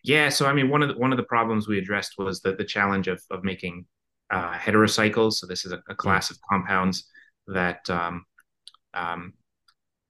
[0.04, 2.54] Yeah, so I mean, one of the one of the problems we addressed was the
[2.54, 3.86] the challenge of of making
[4.30, 5.34] uh, heterocycles.
[5.34, 7.08] So this is a, a class of compounds
[7.46, 8.24] that um,
[8.92, 9.32] um,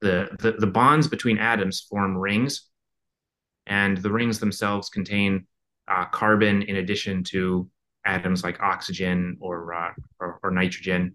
[0.00, 2.68] the, the the bonds between atoms form rings,
[3.66, 5.46] and the rings themselves contain
[5.88, 7.68] uh, carbon in addition to
[8.04, 11.14] atoms like oxygen or uh, or, or, nitrogen.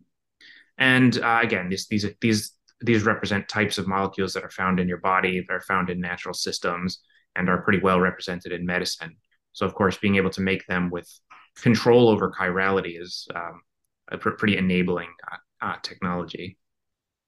[0.77, 4.87] And uh, again, this, these these these represent types of molecules that are found in
[4.87, 6.99] your body, that are found in natural systems,
[7.35, 9.15] and are pretty well represented in medicine.
[9.53, 11.09] So, of course, being able to make them with
[11.57, 13.61] control over chirality is um,
[14.09, 16.57] a pr- pretty enabling uh, uh, technology.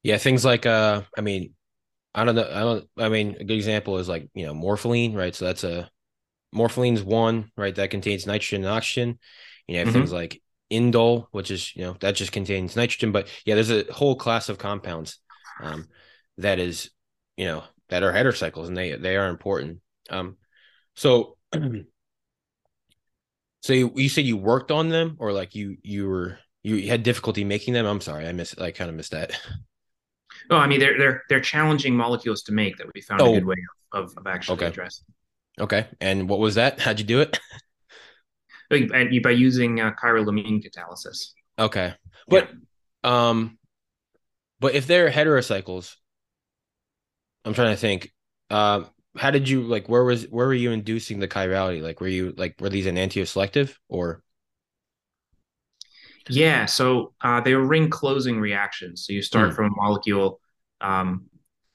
[0.04, 1.54] Yeah, things like uh, I mean,
[2.16, 2.50] I don't know.
[2.50, 2.90] I don't.
[2.98, 5.36] I mean, a good example is like you know morpholine, right?
[5.36, 5.90] So that's a
[6.52, 7.76] morpholine's one, right?
[7.76, 9.20] That contains nitrogen and oxygen.
[9.68, 9.98] You have mm-hmm.
[9.98, 13.12] things like indole, which is you know that just contains nitrogen.
[13.12, 15.20] But yeah, there's a whole class of compounds
[15.62, 15.88] um,
[16.38, 16.90] that is,
[17.38, 19.80] you know, that are heterocycles and they they are important.
[20.10, 20.38] Um,
[20.96, 21.38] so,
[23.62, 27.04] so you, you said you worked on them, or like you you were you had
[27.04, 27.86] difficulty making them.
[27.86, 28.60] I'm sorry, I missed.
[28.60, 29.40] I kind of missed that.
[30.50, 33.32] Oh, I mean, they're they're they're challenging molecules to make that we found oh.
[33.32, 33.58] a good way
[33.94, 34.68] of of actually okay.
[34.68, 35.06] addressing.
[35.60, 36.80] Okay, and what was that?
[36.80, 37.40] How'd you do it?
[39.22, 41.32] by using uh, chiral amine catalysis.
[41.60, 41.94] Okay,
[42.28, 42.50] but
[43.04, 43.30] yeah.
[43.30, 43.58] um,
[44.60, 45.96] but if they're heterocycles,
[47.46, 48.12] I'm trying to think.
[48.50, 48.84] Uh,
[49.18, 49.90] how did you like?
[49.90, 51.82] Where was where were you inducing the chirality?
[51.82, 54.24] Like, were you like were these enantioselective or?
[56.30, 59.06] Yeah, so uh, they were ring closing reactions.
[59.06, 59.56] So you start mm.
[59.56, 60.40] from a molecule
[60.80, 61.26] um,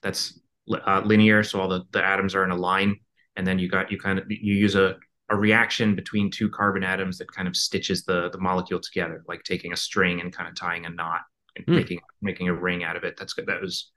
[0.02, 2.96] that's uh, linear, so all the, the atoms are in a line,
[3.36, 4.96] and then you got you kind of you use a
[5.28, 9.42] a reaction between two carbon atoms that kind of stitches the the molecule together, like
[9.42, 11.22] taking a string and kind of tying a knot
[11.56, 11.74] and mm.
[11.74, 13.16] making making a ring out of it.
[13.16, 13.46] That's good.
[13.46, 13.90] That was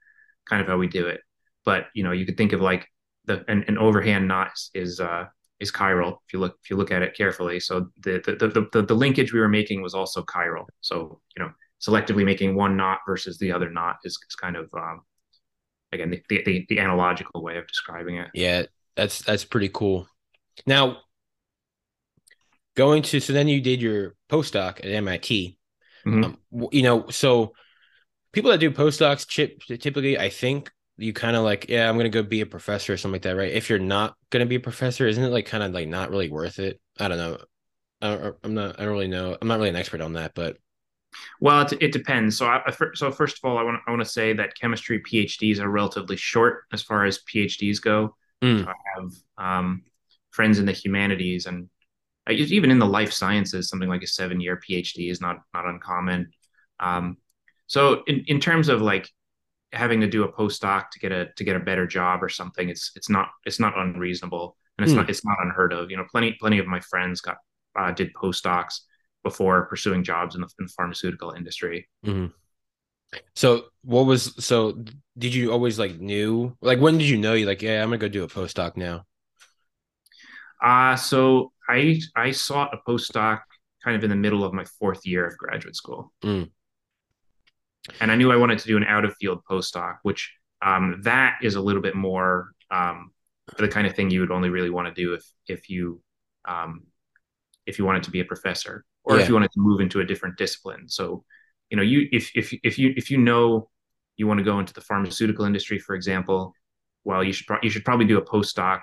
[0.47, 1.21] kind of how we do it.
[1.65, 2.87] But you know, you could think of like
[3.25, 5.25] the an, an overhand knot is uh,
[5.59, 7.59] is chiral if you look if you look at it carefully.
[7.59, 10.65] So the the, the the the linkage we were making was also chiral.
[10.81, 14.69] So you know, selectively making one knot versus the other knot is, is kind of
[14.73, 15.01] um,
[15.91, 18.29] again the, the the analogical way of describing it.
[18.33, 18.63] Yeah,
[18.95, 20.07] that's that's pretty cool.
[20.65, 20.99] Now,
[22.75, 25.57] going to so then you did your postdoc at MIT.
[26.05, 26.23] Mhm.
[26.23, 26.37] Um,
[26.71, 27.53] you know, so
[28.33, 32.09] people that do postdocs, chip typically, I think you kind of like, yeah, I'm gonna
[32.09, 33.53] go be a professor or something like that, right?
[33.53, 36.29] If you're not gonna be a professor, isn't it like kind of like not really
[36.29, 36.81] worth it?
[36.99, 37.39] I don't know.
[38.01, 38.79] I, I'm not.
[38.79, 39.37] I don't really know.
[39.41, 40.57] I'm not really an expert on that, but
[41.39, 42.37] Well, it, it depends.
[42.37, 42.61] So, I
[42.93, 46.15] so first of all, I want I want to say that chemistry PhDs are relatively
[46.17, 48.15] short as far as PhDs go.
[48.43, 48.63] Mm.
[48.63, 49.83] So I have um,
[50.31, 51.69] friends in the humanities and
[52.29, 56.31] uh, even in the life sciences, something like a seven-year PhD is not not uncommon.
[56.79, 57.17] Um,
[57.67, 59.09] so, in, in terms of like
[59.71, 62.69] having to do a postdoc to get a to get a better job or something,
[62.69, 64.97] it's it's not it's not unreasonable and it's Mm.
[64.97, 65.91] not it's not unheard of.
[65.91, 67.37] You know, plenty plenty of my friends got
[67.77, 68.81] uh, did postdocs
[69.23, 71.89] before pursuing jobs in the, in the pharmaceutical industry.
[72.05, 72.31] Mhm.
[73.35, 74.83] So what was so?
[75.17, 77.97] Did you always like knew like when did you know you like yeah I'm gonna
[77.97, 79.05] go do a postdoc now?
[80.63, 83.41] Uh, so I I sought a postdoc
[83.83, 86.11] kind of in the middle of my fourth year of graduate school.
[86.23, 86.49] Mm.
[88.01, 91.37] And I knew I wanted to do an out of field postdoc, which um, that
[91.41, 93.11] is a little bit more um,
[93.57, 96.01] the kind of thing you would only really want to do if if you
[96.47, 96.83] um,
[97.65, 99.23] if you wanted to be a professor or Yeah.
[99.23, 100.89] if you wanted to move into a different discipline.
[100.89, 101.23] So,
[101.69, 103.69] you know, you if if if you if you know
[104.17, 106.53] you want to go into the pharmaceutical industry, for example,
[107.03, 108.81] well, you should pro- you should probably do a postdoc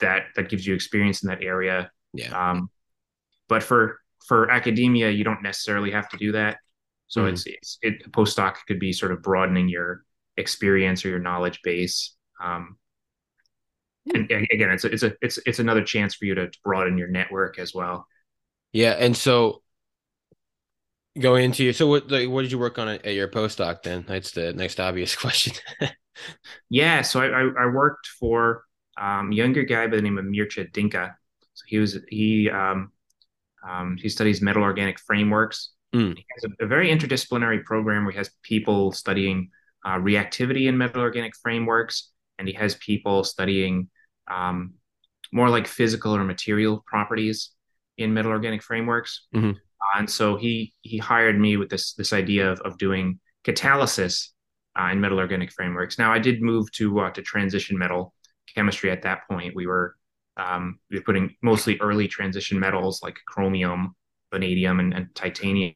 [0.00, 1.90] that that gives you experience in that area.
[2.12, 2.50] Yeah.
[2.50, 2.68] Um,
[3.48, 6.58] but for for academia, you don't necessarily have to do that.
[7.08, 7.32] So Mhm.
[7.32, 10.04] it's it's it, a postdoc could be sort of broadening your
[10.36, 12.16] experience or your knowledge base.
[12.42, 12.78] Um,
[14.14, 17.08] and again, it's a, it's a it's it's another chance for you to broaden your
[17.08, 18.06] network as well.
[18.72, 19.62] Yeah, and so
[21.18, 24.04] going into so what like what did you work on at, your postdoc then?
[24.06, 25.54] That's the next obvious question.
[26.70, 28.64] Yeah, so I I, I worked for
[29.00, 31.16] um, a younger guy by the name of Mircea Dinca.
[31.54, 32.92] So he was he um,
[33.68, 35.70] um, he studies metal organic frameworks.
[35.94, 36.16] Mm.
[36.16, 39.50] He has a, a very interdisciplinary program where he has people studying
[39.84, 43.88] uh, reactivity in metal organic frameworks, and he has people studying
[44.30, 44.74] um,
[45.32, 47.50] more like physical or material properties
[47.98, 49.26] in metal organic frameworks.
[49.34, 49.56] Mhm.
[49.84, 54.30] Uh, and so he he hired me with this this idea of of doing catalysis
[54.78, 55.98] uh, in metal organic frameworks.
[55.98, 58.14] Now I did move to uh, to transition metal
[58.54, 59.54] chemistry at that point.
[59.54, 59.96] We were
[60.36, 63.94] um, we were putting mostly early transition metals like chromium,
[64.32, 65.74] vanadium, and, and titanium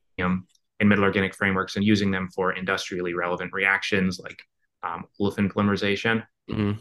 [0.81, 4.41] in metal organic frameworks and using them for industrially relevant reactions like
[4.83, 6.25] um, olefin polymerization.
[6.51, 6.79] Mhm.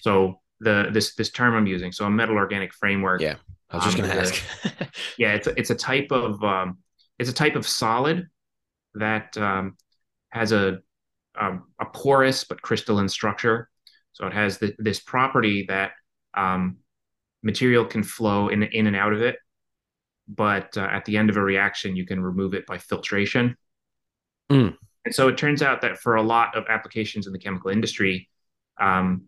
[0.00, 3.20] So the this this term I'm using, so a metal organic framework.
[3.20, 3.36] Yeah.
[3.72, 4.42] I was just Um, gonna ask.
[5.18, 6.78] Yeah, it's a, it's a type of um,
[7.18, 8.28] it's a type of solid
[8.94, 9.76] that um,
[10.30, 10.80] has a,
[11.36, 13.68] a a porous but crystalline structure.
[14.12, 15.92] So it has the, this property that
[16.34, 16.78] um,
[17.42, 19.36] material can flow in in and out of it,
[20.28, 23.56] but uh, at the end of a reaction, you can remove it by filtration.
[24.50, 24.76] Mm.
[25.04, 28.28] And so it turns out that for a lot of applications in the chemical industry,
[28.80, 29.26] um,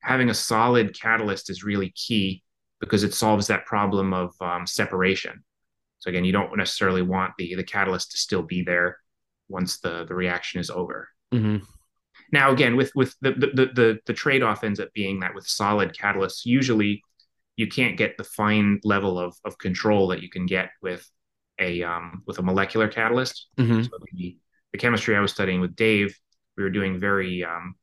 [0.00, 2.43] having a solid catalyst is really key
[2.84, 5.44] because it solves that problem of um, separation.
[5.98, 8.98] So again, you don't necessarily want the the catalyst to still be there
[9.48, 11.08] once the the reaction is over.
[11.32, 11.62] Mhm.
[12.32, 15.46] Now, again, with with the the the, the trade off ends up being that with
[15.46, 17.02] solid catalysts, usually
[17.56, 21.08] you can't get the fine level of of control that you can get with
[21.58, 23.48] a um, with a molecular catalyst.
[23.58, 23.84] Mhm.
[23.84, 24.36] So the,
[24.72, 26.18] the chemistry I was studying with Dave,
[26.56, 27.76] we were doing very um,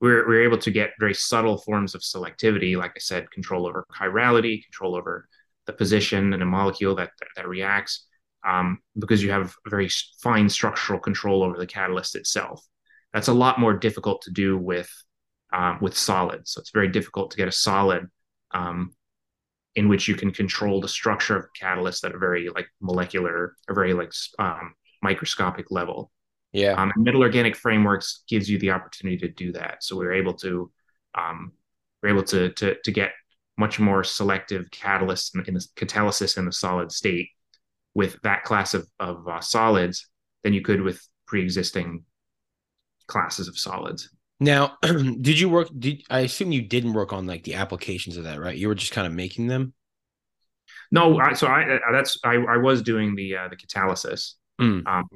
[0.00, 3.30] we were, we were able to get very subtle forms of selectivity, like I said,
[3.30, 5.28] control over chirality, control over
[5.66, 8.06] the position in a molecule that that, that reacts,
[8.46, 9.88] um, because you have very
[10.22, 12.62] fine structural control over the catalyst itself.
[13.12, 14.90] That's a lot more difficult to do with
[15.52, 16.52] um, with solids.
[16.52, 18.06] So it's very difficult to get a solid
[18.52, 18.94] um,
[19.74, 23.56] in which you can control the structure of the catalyst at a very like molecular
[23.68, 26.10] or very like um, microscopic level.
[26.56, 26.72] Yeah.
[26.72, 29.84] Um, metal organic frameworks gives you the opportunity to do that.
[29.84, 30.70] So we're able to
[31.14, 31.52] um,
[32.02, 33.12] we're able to to to get
[33.58, 37.28] much more selective catalysts in, in the catalysis in the solid state
[37.94, 40.08] with that class of of uh, solids
[40.44, 42.04] than you could with pre-existing
[43.06, 44.08] classes of solids.
[44.40, 45.68] Now, did you work?
[45.78, 48.56] Did I assume you didn't work on like the applications of that, right?
[48.56, 49.74] You were just kind of making them.
[50.90, 54.34] No, I, so I uh, that's I, I was doing the uh, the catalysis.
[54.58, 54.86] Mm.
[54.86, 55.08] Um,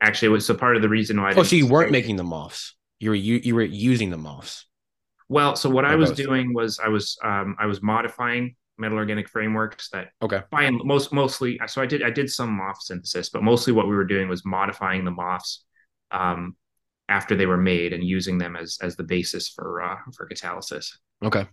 [0.00, 1.30] actually, it was so part of the reason why.
[1.30, 2.72] I Oh, so you weren't making the MOFs.
[2.98, 4.64] You were you you were using the MOFs.
[5.28, 6.16] Well, so what I was both?
[6.18, 10.40] doing was I was um, I was modifying metal organic frameworks that Okay.
[10.50, 13.88] by and most mostly so I did I did some MOF synthesis, but mostly what
[13.88, 15.58] we were doing was modifying the MOFs
[16.10, 16.56] um,
[17.08, 20.86] after they were made and using them as as the basis for uh, for catalysis.
[21.22, 21.46] Okay.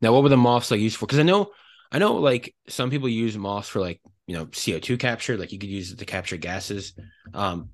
[0.00, 1.06] Now, what were the MOFs like used for?
[1.06, 1.50] Because I know
[1.90, 5.58] I know like some people use MOFs for like you know CO2 capture, like you
[5.58, 6.94] could use it to capture gases.
[7.34, 7.70] Um,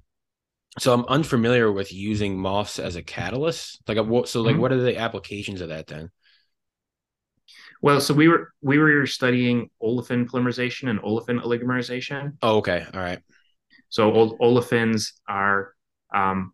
[0.78, 3.80] so I'm unfamiliar with using MOFs as a catalyst.
[3.88, 4.60] Like, so like, mm-hmm.
[4.60, 6.10] what are the applications of that then?
[7.80, 12.36] Well, so we were we were studying olefin polymerization and olefin oligomerization.
[12.42, 13.20] Oh, okay, all right.
[13.88, 15.74] So olefins are
[16.12, 16.52] um,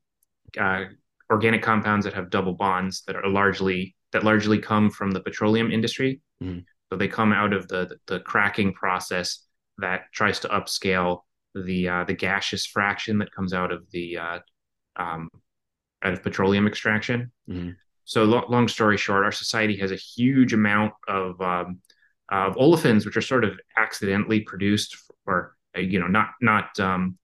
[0.58, 0.84] uh,
[1.30, 5.72] organic compounds that have double bonds that are largely that largely come from the petroleum
[5.72, 6.20] industry.
[6.42, 6.60] Mm-hmm.
[6.90, 9.46] So they come out of the the cracking process
[9.78, 11.20] that tries to upscale
[11.54, 14.38] the uh, the gaseous fraction that comes out of the uh,
[14.96, 15.28] um,
[16.02, 17.32] out of petroleum extraction.
[17.48, 17.70] Mm-hmm.
[18.04, 21.80] So lo- long story short, our society has a huge amount of um,
[22.30, 24.96] of olefins, which are sort of accidentally produced,
[25.26, 27.16] or uh, you know, not not um,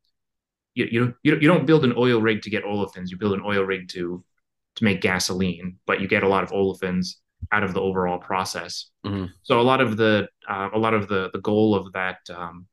[0.74, 3.11] you you you you don't build an oil rig to get olefins.
[3.11, 4.24] You build an oil rig to
[4.76, 7.16] to make gasoline, but you get a lot of olefins
[7.53, 8.91] out of the overall process.
[9.05, 9.26] Mm-hmm.
[9.43, 12.66] So a lot of the uh, a lot of the the goal of that um,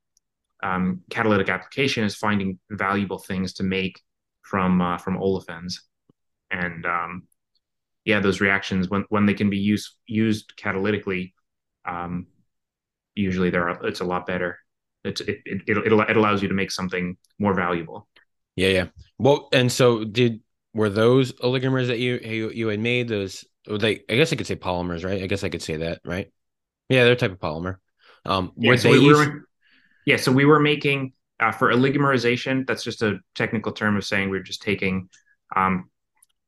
[0.63, 4.01] um, catalytic application is finding valuable things to make
[4.41, 5.75] from uh, from olefins,
[6.51, 7.27] and um,
[8.05, 11.33] yeah, those reactions when when they can be used used catalytically,
[11.85, 12.27] um,
[13.15, 14.59] usually they're it's a lot better.
[15.03, 18.07] It's, it, it it it allows you to make something more valuable.
[18.55, 18.85] Yeah, yeah.
[19.19, 20.41] Well, and so did
[20.73, 23.45] were those oligomers that you you, you had made those?
[23.67, 25.21] They I guess I could say polymers, right?
[25.21, 26.31] I guess I could say that, right?
[26.89, 27.75] Yeah, they're type of polymer.
[28.25, 29.46] Um, yeah, so they we were,
[30.07, 32.65] yeah, so we were making uh, for oligomerization.
[32.65, 35.09] That's just a technical term of saying we are just taking
[35.53, 35.89] um,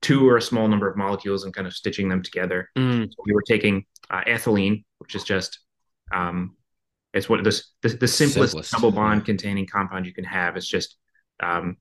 [0.01, 2.69] two or a small number of molecules and kind of stitching them together.
[2.77, 3.09] Mm.
[3.09, 5.59] So we were taking uh, ethylene, which is just
[6.13, 6.55] um,
[7.13, 10.55] it's what this the, the simplest, simplest, double bond containing compound you can have.
[10.55, 10.95] It's just
[11.41, 11.75] um,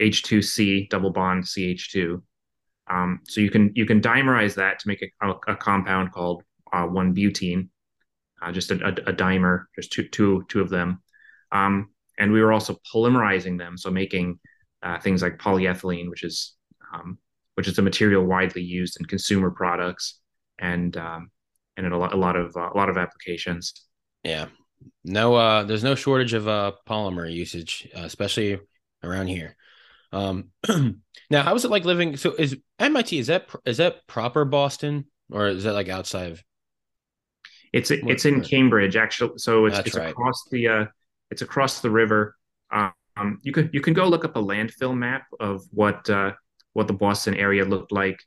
[0.00, 2.22] H2C double bond CH2.
[2.90, 6.42] Um, so you can you can dimerize that to make a, a, a compound called
[6.72, 7.68] uh, one butene,
[8.40, 11.02] uh, just a, a, a, dimer, just two two two of them.
[11.52, 14.38] Um, and we were also polymerizing them, so making
[14.82, 16.54] uh, things like polyethylene, which is
[16.92, 17.18] um,
[17.54, 20.20] which is a material widely used in consumer products
[20.58, 21.30] and um,
[21.76, 23.72] and in a lot a lot of uh, a lot of applications.
[24.24, 24.46] Yeah,
[25.04, 28.60] no, uh, there's no shortage of uh, polymer usage, uh, especially
[29.02, 29.56] around here.
[30.12, 30.50] Um,
[31.30, 32.16] now, how is it like living?
[32.16, 36.44] So, is MIT is that is that proper Boston or is that like outside of?
[37.72, 40.10] It's it's in Cambridge actually, so it's, it's right.
[40.10, 40.84] across the uh,
[41.30, 42.36] it's across the river.
[42.70, 46.32] Um, you can you can go look up a landfill map of what uh,
[46.72, 48.20] what the Boston area looked like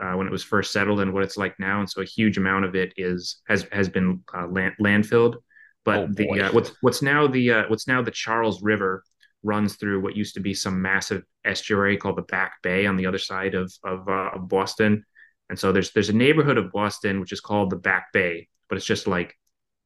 [0.00, 1.80] uh, when it was first settled and what it's like now.
[1.80, 5.36] And so a huge amount of it is has has been uh, land, landfilled.
[5.84, 9.02] But oh, the uh, what's what's now the uh, what's now the Charles River
[9.42, 13.06] runs through what used to be some massive estuary called the Back Bay on the
[13.06, 15.04] other side of of, uh, of Boston.
[15.48, 18.76] And so there's there's a neighborhood of Boston which is called the Back Bay, but
[18.76, 19.34] it's just like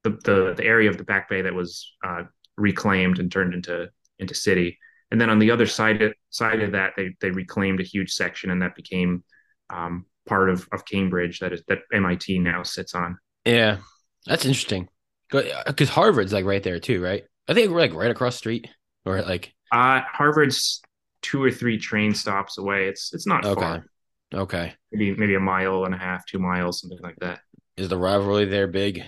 [0.03, 2.25] the the, the area of the Back Bay that was uh,
[2.57, 4.79] reclaimed and turned into into city.
[5.11, 8.13] And then on the other side of, side of that, they they reclaimed a huge
[8.13, 9.23] section, and that became
[9.71, 13.19] um, part of, of Cambridge that is that MIT now sits on.
[13.45, 13.79] Yeah,
[14.27, 14.89] that's interesting.
[15.31, 17.25] Because Harvard's like right there too, right?
[17.49, 18.69] I think we're like right across street,
[19.05, 20.83] or like uh Harvard's
[21.23, 22.89] two or three train stops away.
[22.89, 23.61] It's it's not okay.
[23.61, 23.87] far.
[24.33, 24.75] Okay.
[24.93, 27.41] Maybe maybe a mile and a half, two miles, something like that.
[27.77, 29.03] Is the rivalry there big?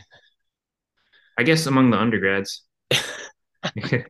[1.38, 2.64] I guess among the undergrads.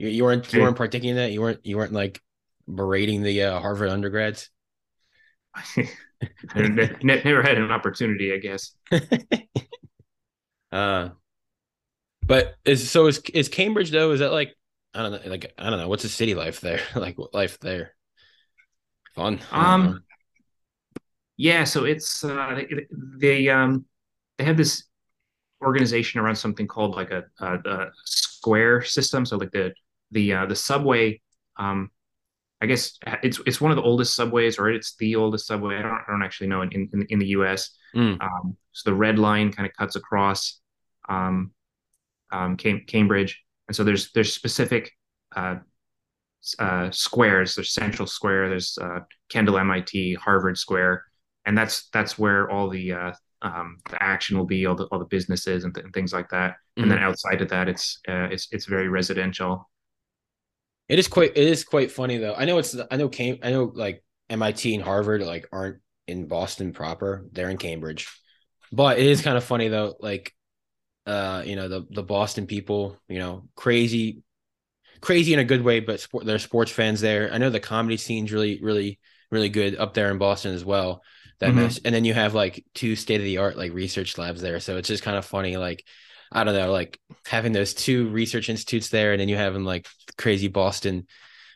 [0.00, 1.30] You, you weren't you weren't partaking in that.
[1.30, 2.22] You weren't you weren't like
[2.66, 4.48] berating the uh, Harvard undergrads.
[6.54, 8.72] Never had an opportunity, I guess.
[10.72, 11.10] uh,
[12.26, 14.12] but is so is is Cambridge though?
[14.12, 14.56] Is that like
[14.94, 16.80] I don't know, like I don't know, what's the city life there?
[16.94, 17.94] like life there?
[19.14, 19.40] Fun.
[19.52, 20.02] Um.
[21.36, 22.86] Yeah, so it's uh, they,
[23.18, 23.84] they um
[24.38, 24.84] they have this
[25.62, 27.90] organization around something called like a, a, a
[28.40, 29.26] square system.
[29.26, 29.72] So like the
[30.10, 31.20] the uh, the subway.
[31.56, 31.90] Um,
[32.62, 35.76] I guess it's it's one of the oldest subways, or it's the oldest subway.
[35.76, 37.70] I don't I don't actually know in in, in the U.S.
[37.94, 38.20] Mm.
[38.20, 40.60] Um, so the red line kind of cuts across
[41.08, 41.52] um,
[42.30, 44.90] um, Cam- Cambridge, and so there's there's specific
[45.34, 45.56] uh,
[46.58, 47.54] uh, squares.
[47.54, 48.50] There's Central Square.
[48.50, 51.04] There's uh, Kendall MIT, Harvard Square,
[51.46, 53.12] and that's that's where all the uh,
[53.42, 56.28] um, the action will be, all the all the businesses and, th- and things like
[56.30, 56.52] that.
[56.52, 56.82] Mm-hmm.
[56.82, 59.68] And then outside of that, it's uh, it's it's very residential.
[60.88, 62.34] It is quite it is quite funny though.
[62.34, 66.26] I know it's I know came I know like MIT and Harvard like aren't in
[66.26, 67.26] Boston proper.
[67.32, 68.08] They're in Cambridge.
[68.72, 70.34] But it is kind of funny though, like
[71.06, 74.22] uh, you know, the the Boston people, you know, crazy
[75.00, 77.32] crazy in a good way, but sport, they're sports fans there.
[77.32, 78.98] I know the comedy scene's really, really,
[79.30, 81.02] really good up there in Boston as well.
[81.40, 81.86] That mm-hmm.
[81.86, 84.76] and then you have like two state of the art like research labs there, so
[84.76, 85.56] it's just kind of funny.
[85.56, 85.84] Like
[86.30, 89.88] I don't know, like having those two research institutes there, and then you having like
[90.18, 91.06] crazy Boston,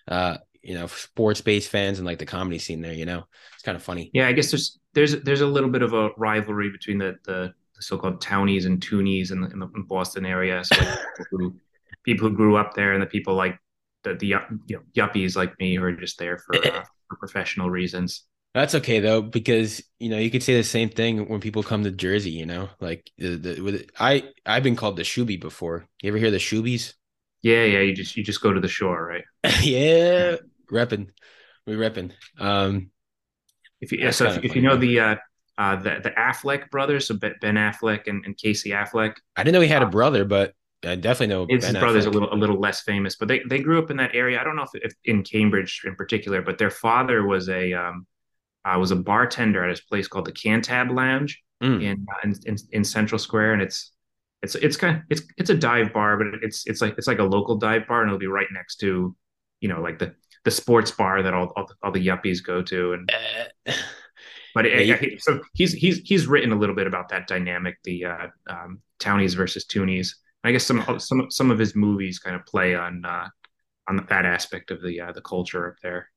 [0.09, 2.95] uh, you know, sports based fans and like the comedy scene there.
[2.95, 4.11] You know, it's kind of funny.
[4.15, 7.53] Yeah, I guess there's there's there's a little bit of a rivalry between the the,
[7.77, 10.65] the so-called townies and toonies in the, in the Boston area.
[10.65, 11.57] So like people, who,
[12.05, 13.59] people who grew up there and the people like
[14.03, 17.69] the the you know, yuppies like me who are just there for uh, for professional
[17.69, 18.25] reasons.
[18.55, 21.83] That's okay though, because you know you could say the same thing when people come
[21.83, 22.31] to Jersey.
[22.31, 25.89] You know, like the, the with I I've been called the Shooby before.
[26.01, 26.95] You ever hear the Shoobies?
[27.43, 27.81] Yeah, yeah.
[27.81, 29.25] You just you just go to the shore, right?
[29.61, 30.37] yeah,
[30.71, 31.09] repping,
[31.67, 32.13] we repping.
[32.39, 32.91] Um,
[33.81, 35.17] if you yeah, so if, if, you know the uh,
[35.59, 39.17] uh the the Affleck brothers, so Ben Affleck and, and Casey Affleck.
[39.35, 42.07] I didn't know he had a uh, brother, but I definitely know his ben brother's
[42.07, 42.09] Affleck.
[42.09, 44.41] a little a little less famous, but they they grew up in that area.
[44.41, 48.07] I don't know if, if in Cambridge in particular, but their father was a um
[48.65, 51.83] I was a bartender at this place called the Cantab Lounge mm.
[51.83, 53.93] in, uh, in, in in Central Square, and it's
[54.43, 57.19] it's it's kind of it's it's a dive bar, but it's it's like it's like
[57.19, 59.15] a local dive bar, and it'll be right next to,
[59.61, 62.93] you know, like the the sports bar that all all, all the yuppies go to,
[62.95, 63.11] and.
[63.67, 63.73] Uh,
[64.55, 67.77] but it, yeah, you, so he's he's he's written a little bit about that dynamic,
[67.83, 70.15] the uh, um, townies versus toonies.
[70.45, 73.29] I guess some some some of his movies kind of play on uh,
[73.89, 76.11] on that aspect of the uh, the culture up there.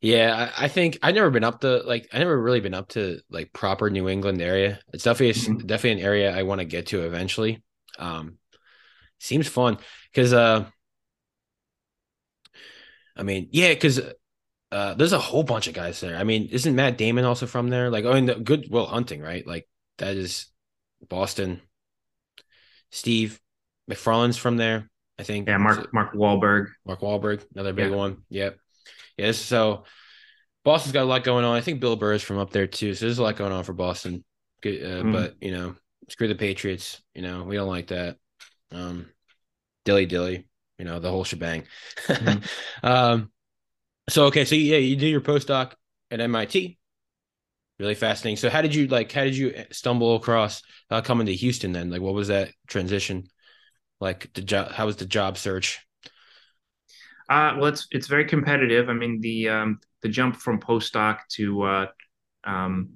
[0.00, 3.20] Yeah, I, think I've never been up to like I never really been up to
[3.30, 4.80] like proper New England area.
[4.92, 5.66] It's definitely mm-hmm.
[5.66, 7.62] definitely an area I want to get to eventually.
[7.98, 8.38] Um,
[9.18, 9.78] seems fun
[10.12, 10.66] because uh,
[13.16, 14.00] I mean, yeah, because
[14.70, 16.16] uh, there's a whole bunch of guys there.
[16.16, 17.90] I mean, isn't Matt Damon also from there?
[17.90, 19.46] Like, oh, and the Good Will Hunting, right?
[19.46, 19.68] Like
[19.98, 20.46] that is
[21.08, 21.60] Boston.
[22.90, 23.40] Steve
[23.90, 25.48] McFarland's from there, I think.
[25.48, 26.68] Yeah, Mark Mark Wahlberg.
[26.84, 27.96] Mark Wahlberg, another big yeah.
[27.96, 28.22] one.
[28.28, 28.58] Yep.
[29.16, 29.38] Yes.
[29.38, 29.84] So
[30.64, 31.56] Boston's got a lot going on.
[31.56, 32.94] I think Bill Burr is from up there too.
[32.94, 34.24] So there's a lot going on for Boston.
[34.64, 35.12] Uh, mm.
[35.12, 35.76] But you know,
[36.08, 37.00] screw the Patriots.
[37.14, 38.16] You know, we don't like that.
[38.72, 39.06] Um,
[39.84, 40.48] dilly dilly.
[40.78, 41.64] You know, the whole shebang.
[42.06, 42.44] Mm.
[42.82, 43.30] um,
[44.08, 45.72] so okay, so yeah, you do your postdoc
[46.10, 46.78] at MIT.
[47.78, 48.36] Really fascinating.
[48.36, 49.12] So how did you like?
[49.12, 51.72] How did you stumble across uh, coming to Houston?
[51.72, 53.28] Then, like, what was that transition?
[54.00, 54.72] Like the job?
[54.72, 55.78] How was the job search?
[57.28, 58.88] Uh, well, it's it's very competitive.
[58.88, 61.86] I mean, the um, the jump from postdoc to uh,
[62.44, 62.90] um,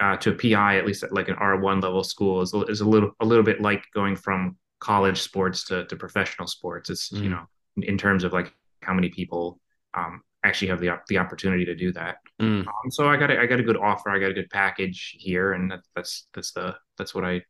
[0.00, 2.80] uh, to a PI, at least at like an R one level school, is is
[2.80, 6.90] a little a little bit like going from college sports to, to professional sports.
[6.90, 7.22] It's mm.
[7.22, 7.46] you know
[7.76, 8.52] in, terms of like
[8.82, 9.58] how many people
[9.94, 12.16] um, actually have the the opportunity to do that.
[12.40, 12.66] Mm.
[12.66, 14.10] Um, so I got a, I got a good offer.
[14.10, 17.42] I got a good package here, and that, that's that's the that's what I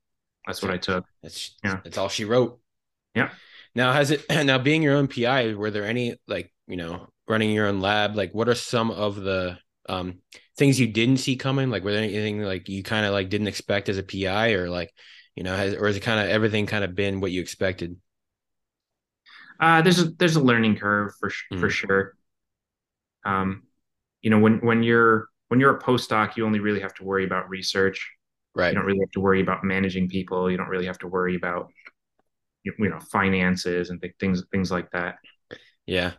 [0.46, 1.04] that's what I took.
[1.22, 1.80] That's yeah.
[1.82, 2.60] That's all she wrote.
[3.14, 3.30] Yeah.
[3.74, 5.54] Now, has it now being your own PI?
[5.54, 8.16] Were there any like you know running your own lab?
[8.16, 9.58] Like, what are some of the
[9.88, 10.20] um,
[10.56, 11.70] things you didn't see coming?
[11.70, 14.68] Like, were there anything like you kind of like didn't expect as a PI, or
[14.68, 14.92] like
[15.34, 17.96] you know, has or has it kind of everything kind of been what you expected?
[19.60, 21.60] Uh, there's a there's a learning curve for mm.
[21.60, 22.16] for sure.
[23.24, 23.64] Um,
[24.22, 27.24] you know, when when you're when you're a postdoc, you only really have to worry
[27.24, 28.10] about research.
[28.54, 28.68] Right.
[28.68, 30.50] You don't really have to worry about managing people.
[30.50, 31.72] You don't really have to worry about
[32.64, 35.16] you know finances and things things like that.
[35.86, 36.12] Yeah,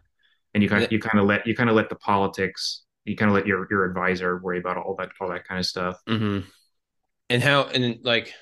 [0.54, 2.84] and you kind of you kind of let you kind of let the politics.
[3.04, 5.66] You kind of let your your advisor worry about all that all that kind of
[5.66, 6.00] stuff.
[6.08, 6.48] Mm-hmm.
[7.30, 8.34] And how and like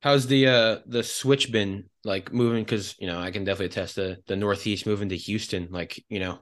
[0.00, 2.64] how's the uh the switch been like moving?
[2.64, 5.68] Because you know I can definitely attest the the Northeast moving to Houston.
[5.70, 6.40] Like you know,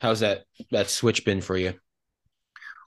[0.00, 1.74] how's that that switch been for you?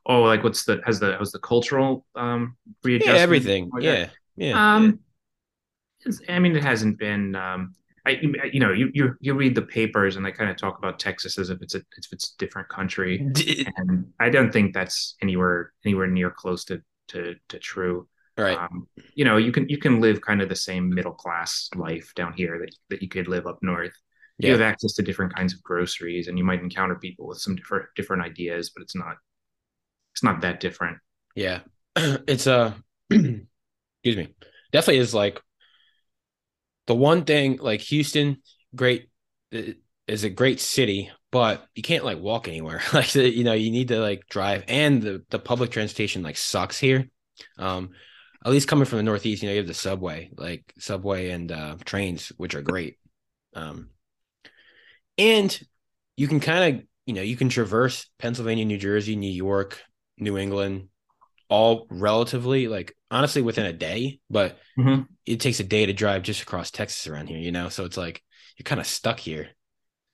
[0.05, 3.17] Oh, like what's the has the has the cultural um readjustment?
[3.17, 3.71] Yeah, everything.
[3.79, 4.75] yeah, yeah.
[4.75, 4.99] Um,
[6.29, 7.35] I mean, it hasn't been.
[7.35, 7.75] Um,
[8.05, 8.19] I,
[8.51, 11.37] you know, you, you you read the papers and they kind of talk about Texas
[11.37, 13.25] as if it's a if it's a different country,
[13.77, 18.07] and I don't think that's anywhere anywhere near close to to to true.
[18.37, 18.57] Right.
[18.57, 22.11] Um, you know, you can you can live kind of the same middle class life
[22.15, 23.93] down here that that you could live up north.
[24.37, 24.47] Yeah.
[24.47, 27.55] You have access to different kinds of groceries, and you might encounter people with some
[27.55, 29.15] different different ideas, but it's not
[30.13, 30.97] it's not that different.
[31.35, 31.59] Yeah,
[31.95, 32.73] it's a uh,
[33.09, 33.47] excuse
[34.17, 34.35] me,
[34.71, 35.39] definitely is like
[36.87, 38.37] the one thing like Houston,
[38.75, 39.09] great
[39.51, 42.81] is a great city, but you can't like walk anywhere.
[42.93, 46.77] like you know, you need to like drive, and the the public transportation like sucks
[46.77, 47.09] here.
[47.57, 47.91] Um,
[48.45, 51.51] at least coming from the Northeast, you know, you have the subway, like subway and
[51.51, 52.97] uh, trains, which are great.
[53.55, 53.89] Um,
[55.17, 55.57] and
[56.17, 59.81] you can kind of, you know, you can traverse Pennsylvania, New Jersey, New York,
[60.17, 60.89] New England,
[61.53, 65.03] all relatively like honestly within a day, but mm-hmm.
[65.27, 67.69] it takes a day to drive just across Texas around here, you know?
[67.69, 68.23] So it's like
[68.57, 69.49] you're kind of stuck here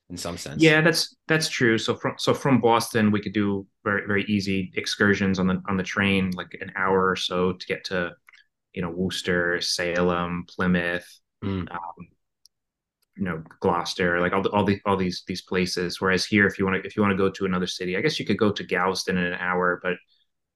[0.09, 0.61] in some sense.
[0.61, 1.77] Yeah, that's that's true.
[1.77, 5.77] So from so from Boston, we could do very very easy excursions on the on
[5.77, 8.11] the train, like an hour or so to get to
[8.73, 11.07] you know Worcester, Salem, Plymouth,
[11.41, 11.71] Mm.
[11.71, 12.07] um,
[13.15, 16.01] you know Gloucester, like all the, all the all these these places.
[16.01, 18.01] Whereas here, if you want to if you want to go to another city, I
[18.01, 19.93] guess you could go to Galveston in an hour, but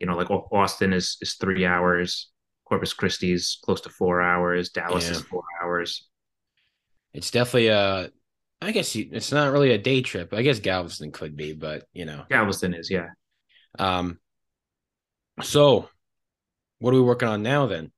[0.03, 2.29] you know like Austin is is three hours,
[2.65, 5.11] Corpus Christi is close to four hours, Dallas Yeah.
[5.11, 6.09] is four hours.
[7.13, 8.11] It's definitely a.
[8.61, 10.33] I guess it's not really a day trip.
[10.33, 12.25] I guess Galveston could be, but you know.
[12.29, 13.07] Galveston is yeah.
[13.79, 14.19] Um.
[15.41, 15.87] So,
[16.79, 17.93] what are we working on now then?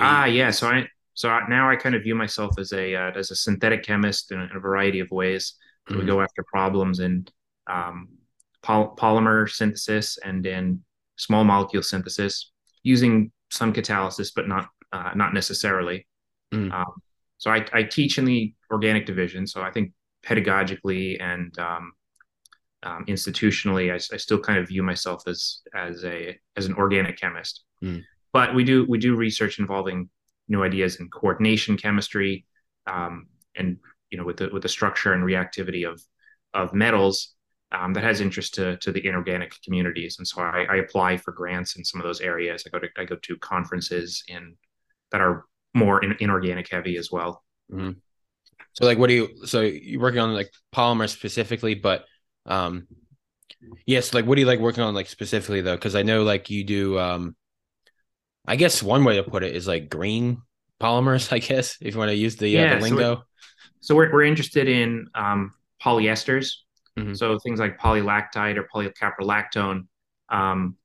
[0.00, 0.50] Are Ah, you- yeah.
[0.50, 3.84] So I so now I kind of view myself as a uh, as a synthetic
[3.84, 5.54] chemist in a, in a variety of ways.
[5.88, 7.30] So we go after problems and
[7.68, 8.08] um,
[8.62, 10.80] pol polymer synthesis and in
[11.16, 12.52] small molecule synthesis
[12.82, 16.06] using some catalysis, but not uh, not necessarily.
[16.52, 16.72] Mm.
[16.72, 16.92] Um,
[17.38, 19.46] so I, I teach in the organic division.
[19.46, 19.92] So I think
[20.24, 21.92] pedagogically and um,
[22.82, 27.18] um, institutionally, I, I still kind of view myself as as a as an organic
[27.18, 27.64] chemist.
[27.82, 28.02] Mm.
[28.32, 30.08] But we do we do research involving
[30.48, 32.46] new ideas in coordination chemistry,
[32.86, 33.78] um, and
[34.10, 36.00] you know with the with the structure and reactivity of
[36.54, 37.34] of metals
[37.72, 40.16] um, that has interest to to the inorganic communities.
[40.18, 42.64] And so I, I apply for grants in some of those areas.
[42.66, 44.56] I go to I go to conferences in
[45.10, 45.44] that are
[45.74, 47.42] more in, inorganic heavy as well.
[47.70, 47.96] Mhm.
[48.74, 49.46] So, like, what do you?
[49.46, 52.04] So you're working on like polymer specifically, but
[52.46, 52.86] um,
[53.86, 55.76] yes, like, what do you like working on like specifically though?
[55.76, 56.98] Because I know like you do.
[56.98, 57.36] Um,
[58.46, 60.42] I guess one way to put it is like green
[60.80, 61.32] polymers.
[61.32, 63.22] I guess if you want to use the, uh, Yeah, the so lingo.
[63.80, 65.52] So we're we're interested in um,
[65.82, 66.54] polyesters.
[66.98, 67.16] Mhm.
[67.16, 69.86] So things like polylactide or polycaprolactone,
[70.28, 70.76] um,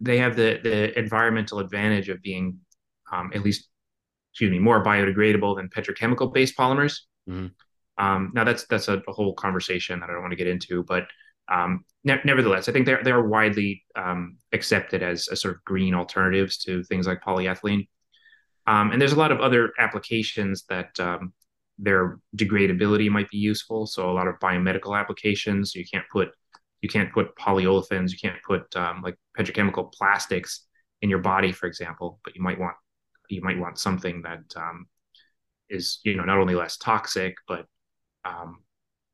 [0.00, 2.58] they have the the environmental advantage of being
[3.10, 3.68] um, at least,
[4.32, 7.00] excuse me, more biodegradable than petrochemical based polymers.
[7.28, 7.52] Mhm.
[7.98, 10.84] Um, now that's that's a, a whole conversation that I don't want to get into,
[10.84, 11.06] but
[11.48, 15.94] um, ne- nevertheless, I think they're they're widely um, accepted as, as sort of green
[15.94, 17.88] alternatives to things like polyethylene.
[18.66, 21.32] Um, and there's a lot of other applications that um,
[21.78, 23.86] their degradability might be useful.
[23.86, 25.74] So a lot of biomedical applications.
[25.74, 26.30] You can't put
[26.82, 28.10] you can't put polyolefins.
[28.12, 30.66] You can't put um, like petrochemical plastics
[31.02, 32.20] in your body, for example.
[32.24, 32.76] But you might want
[33.28, 34.86] you might want something that um,
[35.68, 37.66] is you know not only less toxic but
[38.24, 38.58] um,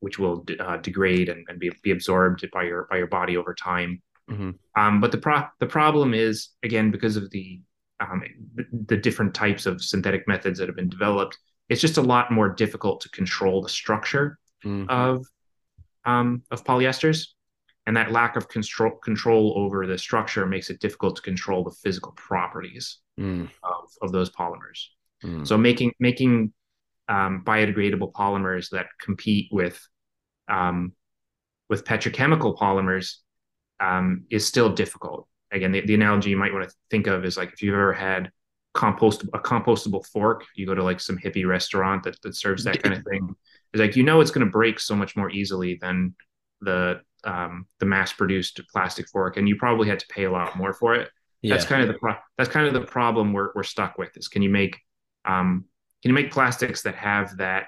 [0.01, 3.55] which will uh, degrade and, and be, be absorbed by your by your body over
[3.55, 4.03] time.
[4.31, 4.55] Mhm.
[4.77, 7.61] Um, but the pro- the problem is again because of the,
[8.01, 8.23] um,
[8.55, 11.39] the the different types of synthetic methods that have been developed,
[11.73, 14.89] it's just a lot more difficult to control the structure Mm.
[14.89, 15.27] of
[16.05, 17.29] um, of polyesters,
[17.87, 21.75] and that lack of control control over the structure makes it difficult to control the
[21.83, 23.49] physical properties Mm.
[23.63, 24.81] of, of those polymers.
[25.25, 25.45] Mm.
[25.47, 26.53] So making making
[27.09, 29.77] um, biodegradable polymers that compete with
[30.49, 30.93] um,
[31.69, 33.17] with petrochemical polymers
[33.81, 35.27] um, is still difficult.
[35.51, 37.93] Again, the, the analogy you might want to think of is like if you've ever
[37.93, 38.31] had
[38.75, 42.83] compost a compostable fork, you go to like some hippie restaurant that, that serves that
[42.83, 43.35] kind of thing.
[43.73, 46.15] It's like you know it's going to break so much more easily than
[46.61, 50.57] the um, the mass produced plastic fork, and you probably had to pay a lot
[50.57, 51.11] more for it
[51.43, 51.55] yeah.
[51.55, 54.29] that's kind of the pro- that's kind of the problem we're we're stuck with is
[54.29, 54.79] can you make
[55.25, 55.65] um,
[56.03, 57.67] can you make plastics that have that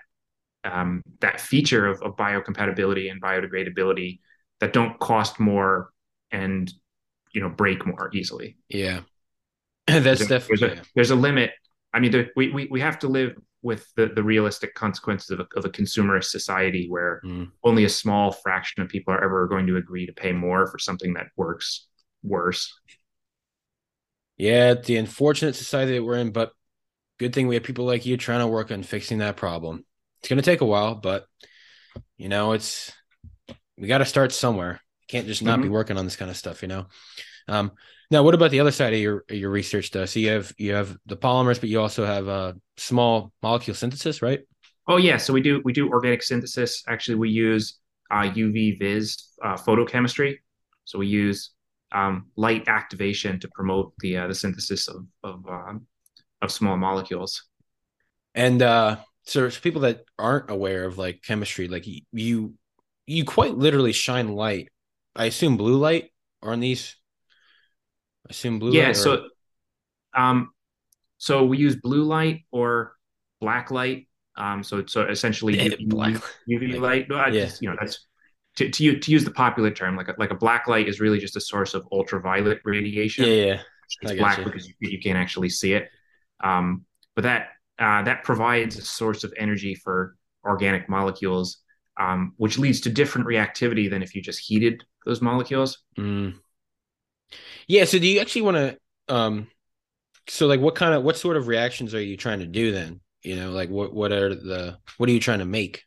[0.64, 4.20] um, that feature of, of biocompatibility and biodegradability
[4.60, 5.90] that don't cost more
[6.30, 6.72] and
[7.32, 9.00] you know break more easily yeah.
[9.86, 11.52] That's there's a, definitely there's a, there's a limit
[11.92, 15.40] i mean there, we, we we have to live with the, the realistic consequences of
[15.40, 17.52] a, of a consumerist society where Mm.
[17.62, 20.78] only a small fraction of people are ever going to agree to pay more for
[20.78, 21.86] something that works
[22.22, 22.72] worse
[24.36, 26.52] Yeah, the unfortunate society that we're in, but
[27.18, 29.84] good thing we have people like you trying to work on fixing that problem.
[30.20, 31.26] It's going to take a while, but
[32.18, 32.92] you know, it's
[33.78, 34.80] we got to start somewhere.
[35.08, 35.70] Can't just not be Mhm.
[35.70, 36.86] working on this kind of stuff, you know.
[37.48, 37.72] Um,
[38.10, 40.06] now, what about the other side of your your research, though?
[40.06, 44.22] So you have you have the polymers, but you also have uh, small molecule synthesis,
[44.22, 44.40] right?
[44.86, 46.82] Oh yeah, so we do we do organic synthesis.
[46.88, 47.78] Actually, we use
[48.10, 50.36] uh, UV vis uh, photochemistry.
[50.84, 51.50] So we use
[51.92, 55.86] um, light activation to promote the uh, the synthesis of of, um,
[56.42, 57.44] of small molecules.
[58.34, 62.54] And uh, so for people that aren't aware of like chemistry, like you
[63.06, 64.68] you quite literally shine light.
[65.16, 66.10] I assume blue light
[66.42, 66.96] on these.
[68.26, 68.90] I assume blue yeah, light.
[68.90, 69.28] or- so
[70.14, 70.50] um,
[71.18, 72.92] so we use blue light or
[73.40, 74.08] black light.
[74.36, 77.10] Um, so so essentially Yeah, UV, black- UV light.
[77.12, 77.44] I yeah.
[77.44, 78.06] just, you know that's
[78.56, 81.00] to to use, to use the popular term like a, like a black light is
[81.00, 83.24] really just a source of ultraviolet radiation.
[83.26, 83.60] yeah, yeah,
[84.00, 84.44] it's black gotcha.
[84.48, 85.88] because you, you can't actually see it.
[86.42, 87.48] Um, but that
[87.78, 91.58] uh, that provides a source of energy for organic molecules,
[91.98, 95.82] um, which leads to different reactivity than if you just heated those molecules.
[95.98, 96.34] Mm.
[97.66, 97.84] Yeah.
[97.84, 99.48] So do you actually want to um
[100.28, 103.00] so like what kind of what sort of reactions are you trying to do then?
[103.22, 105.84] You know, like what what are the what are you trying to make?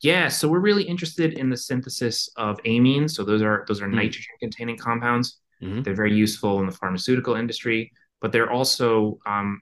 [0.00, 3.12] Yeah, so we're really interested in the synthesis of amines.
[3.12, 3.94] So those are those are mm.
[3.94, 5.38] nitrogen containing compounds.
[5.62, 5.82] Mm-hmm.
[5.82, 9.60] They're very useful in the pharmaceutical industry, but they're also um,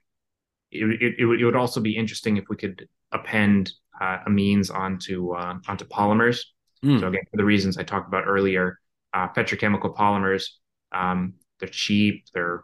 [0.71, 4.73] it, it, it, would, it would also be interesting if we could append uh, amines
[4.73, 6.41] onto uh, onto polymers.
[6.83, 6.99] Mm.
[6.99, 8.79] So again, for the reasons I talked about earlier,
[9.15, 10.43] uh, petrochemical polymers
[10.95, 12.63] um, they're cheap, they're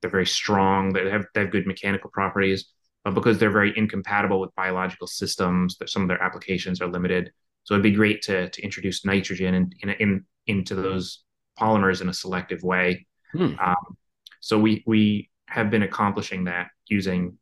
[0.00, 2.72] they're very strong, they have they have good mechanical properties,
[3.04, 7.30] but because they're very incompatible with biological systems, that some of their applications are limited.
[7.64, 11.22] So it'd be great to to introduce nitrogen in, in, in into those
[11.58, 13.06] polymers in a selective way.
[13.32, 13.54] Hmm.
[13.62, 13.96] Um,
[14.40, 17.38] so we we have been accomplishing that using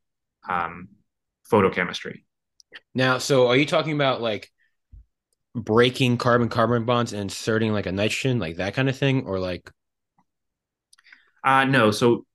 [0.48, 0.88] um,
[1.50, 2.24] photochemistry.
[2.94, 4.50] Now, so are you talking about like
[5.55, 9.38] breaking carbon carbon bonds and inserting like a nitrogen, like that kind of thing, or
[9.38, 9.70] like?
[11.42, 11.90] Uh, no.
[11.90, 12.26] So,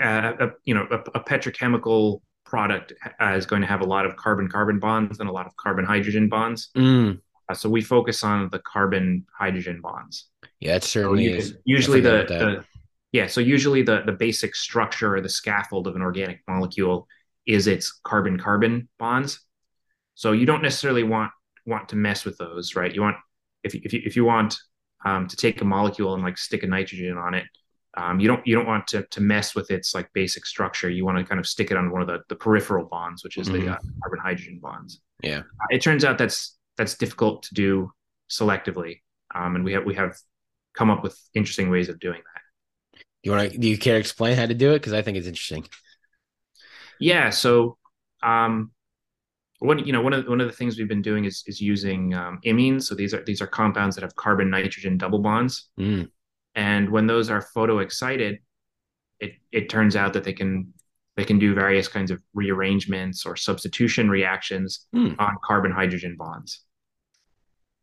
[0.00, 4.04] uh, a, you know, a, a petrochemical product uh, is going to have a lot
[4.04, 6.68] of carbon carbon bonds and a lot of carbon hydrogen bonds.
[6.76, 7.18] Mm.
[7.48, 10.28] Uh, so we focus on the carbon hydrogen bonds.
[10.60, 11.56] Yeah, it certainly so is.
[11.64, 12.64] Usually the, the
[13.12, 17.08] yeah, so usually the the basic structure or the scaffold of an organic molecule
[17.46, 19.40] is its carbon carbon bonds.
[20.14, 21.32] So you don't necessarily want
[21.66, 22.94] want to mess with those, right?
[22.94, 23.16] You want
[23.62, 24.56] if you, if you if you want
[25.04, 27.44] um, to take a molecule and like stick a nitrogen on it,
[27.96, 30.88] um, you don't you don't want to to mess with its like basic structure.
[30.88, 33.36] You want to kind of stick it on one of the the peripheral bonds, which
[33.36, 33.66] is mm-hmm.
[33.66, 35.00] the uh, carbon hydrogen bonds.
[35.22, 37.92] Yeah, uh, it turns out that's that's difficult to do
[38.30, 39.00] selectively,
[39.34, 40.16] um, and we have we have
[40.74, 43.02] come up with interesting ways of doing that.
[43.22, 43.58] You want to?
[43.58, 44.80] Do you care to explain how to do it?
[44.80, 45.66] Because I think it's interesting.
[46.98, 47.30] Yeah.
[47.30, 47.76] So,
[48.22, 48.72] um,
[49.62, 52.14] one you know one of one of the things we've been doing is is using
[52.14, 52.84] um, imines.
[52.84, 56.08] So these are these are compounds that have carbon nitrogen double bonds, mm.
[56.54, 58.38] and when those are photo excited,
[59.20, 60.72] it it turns out that they can
[61.16, 65.14] they can do various kinds of rearrangements or substitution reactions mm.
[65.18, 66.64] on carbon hydrogen bonds.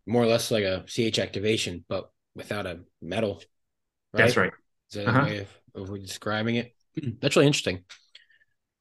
[0.06, 3.42] More or less like a CH activation, but without a metal.
[4.14, 4.24] Right?
[4.24, 4.52] That's right.
[4.90, 5.22] Is that uh-huh.
[5.22, 6.74] a way of, of describing it?
[7.22, 7.84] That's really interesting.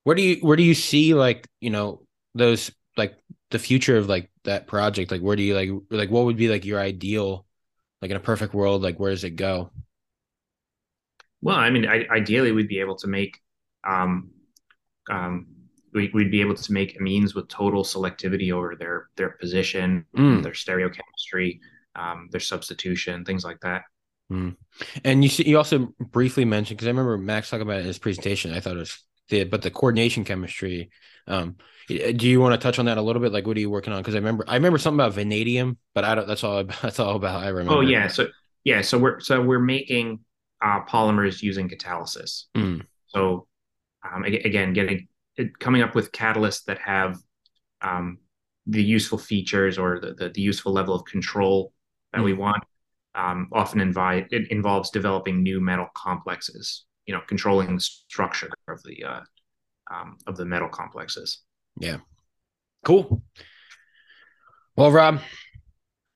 [0.04, 3.16] Where do you where do you see like you know those like
[3.50, 6.48] the future of like that project like where do you like like what would be
[6.48, 7.46] like your ideal
[8.02, 9.70] like in a perfect world like where does it go
[11.40, 13.40] well i mean I, ideally we'd be able to make
[13.86, 14.30] um
[15.10, 15.46] um
[15.94, 20.42] we, would be able to make amines with total selectivity over their their position mm.
[20.42, 21.60] their stereochemistry
[21.94, 23.82] um, their substitution things like that
[24.30, 24.54] mm.
[25.04, 27.86] and you see, you also briefly mentioned because i remember max talking about it in
[27.86, 30.90] his presentation i thought it was the but the coordination chemistry
[31.26, 31.56] um
[31.88, 33.32] do you want to touch on that a little bit?
[33.32, 34.00] Like, what are you working on?
[34.00, 36.28] Because I remember I remember something about vanadium, but I don't.
[36.28, 36.62] That's all.
[36.82, 37.42] That's all about.
[37.42, 37.78] I remember.
[37.78, 38.08] Oh yeah.
[38.08, 38.28] So
[38.64, 38.82] yeah.
[38.82, 40.20] So we're so we're making
[40.62, 42.44] uh, polymers using catalysis.
[42.54, 42.84] Mm.
[43.06, 43.46] So
[44.04, 45.08] um, again, getting
[45.60, 47.16] coming up with catalysts that have
[47.80, 48.18] um,
[48.66, 51.72] the useful features or the, the, the useful level of control
[52.12, 52.24] that mm.
[52.24, 52.62] we want.
[53.14, 56.84] Um, often invite it involves developing new metal complexes.
[57.08, 59.20] You know, controlling the structure of the uh,
[59.90, 61.40] um, of the metal complexes.
[61.80, 61.98] Yeah.
[62.84, 63.22] Cool.
[64.76, 65.20] Well, Rob,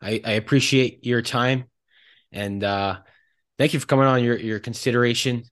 [0.01, 1.65] I, I appreciate your time
[2.31, 2.99] and uh,
[3.59, 5.45] thank you for coming on your, your consideration.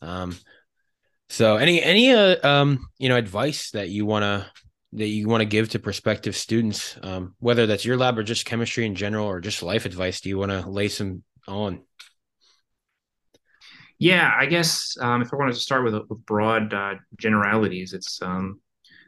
[0.00, 0.36] Um,
[1.28, 4.46] so any, any, uh, um, you know, advice that you want to,
[4.92, 8.46] that you want to give to prospective students, um, whether that's your lab or just
[8.46, 11.82] chemistry in general, or just life advice, do you want to lay some on?
[13.98, 18.20] Yeah, I guess um, if I wanted to start with, with broad uh, generalities, it's
[18.22, 18.60] um,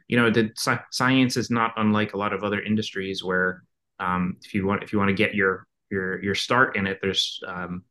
[0.07, 0.51] you know, the
[0.91, 3.63] science is not unlike a lot of other industries where
[3.99, 6.99] um, if you want if you want to get your your your start in it,
[7.01, 7.83] there's um,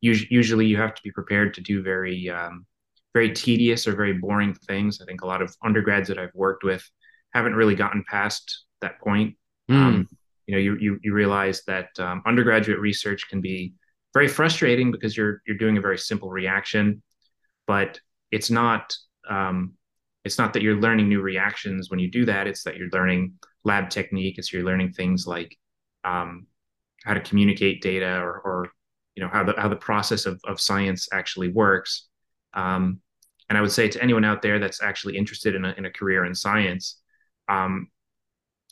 [0.00, 2.66] usually, usually you have to be prepared to do very um,
[3.14, 5.00] very tedious or very boring things.
[5.00, 6.86] I think a lot of undergrads that I've worked with
[7.32, 9.36] haven't really gotten past that point.
[9.70, 10.06] Mm.
[10.46, 13.72] you know, you you you realize that um, undergraduate research can be
[14.14, 17.02] very frustrating because you're you're doing a very simple reaction,
[17.66, 18.00] but
[18.30, 18.94] it's not
[19.28, 19.72] um,
[20.24, 22.46] it's not that you're learning new reactions when you do that.
[22.46, 23.34] It's that you're learning
[23.64, 24.38] lab technique.
[24.38, 25.56] It's you're learning things like
[26.04, 26.46] um,
[27.04, 28.68] how to communicate data or, or
[29.14, 32.08] you know how the how the process of, of science actually works.
[32.54, 33.00] Um,
[33.48, 35.90] and i would say to anyone out there that's actually interested in a, in a
[35.90, 37.00] career in science
[37.48, 37.88] um,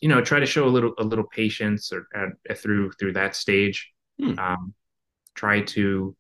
[0.01, 3.37] you know try to show a little a little patience or uh, through through that
[3.37, 3.93] stage.
[4.21, 4.39] Hmm.
[4.39, 4.75] Um,
[5.35, 6.17] try to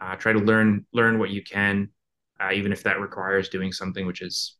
[0.00, 1.88] uh, try to learn learn what you can
[2.40, 4.56] uh, even if that requires doing something which is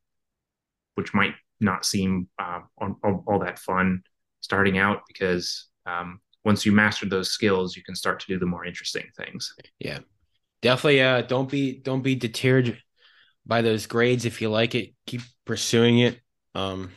[0.94, 4.02] which might not seem uh, all, all, that fun
[4.40, 8.46] starting out because um, once you master those skills, you can start to do the
[8.46, 9.54] more interesting things.
[9.78, 9.98] Yeah,
[10.62, 11.02] definitely.
[11.02, 12.78] Uh, don't be don't be deterred
[13.46, 14.94] by those grades if you like it.
[15.06, 16.20] Keep pursuing it.
[16.54, 16.90] Um,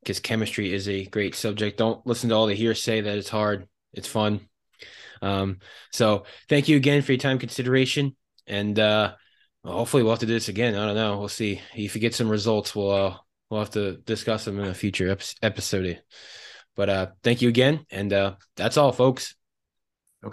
[0.00, 1.78] because chemistry is a great subject.
[1.78, 3.68] Don't listen to all the hearsay that it's hard.
[3.92, 4.40] It's fun.
[5.22, 5.58] Um,
[5.92, 8.16] so thank you again for your time consideration.
[8.46, 9.14] And uh
[9.64, 10.74] hopefully we'll have to do this again.
[10.74, 11.18] I don't know.
[11.18, 11.60] We'll see.
[11.74, 13.16] If you get some results, we'll uh
[13.48, 16.02] we'll have to discuss them in a future episode.
[16.74, 17.86] But uh thank you again.
[17.90, 19.34] And uh that's all folks.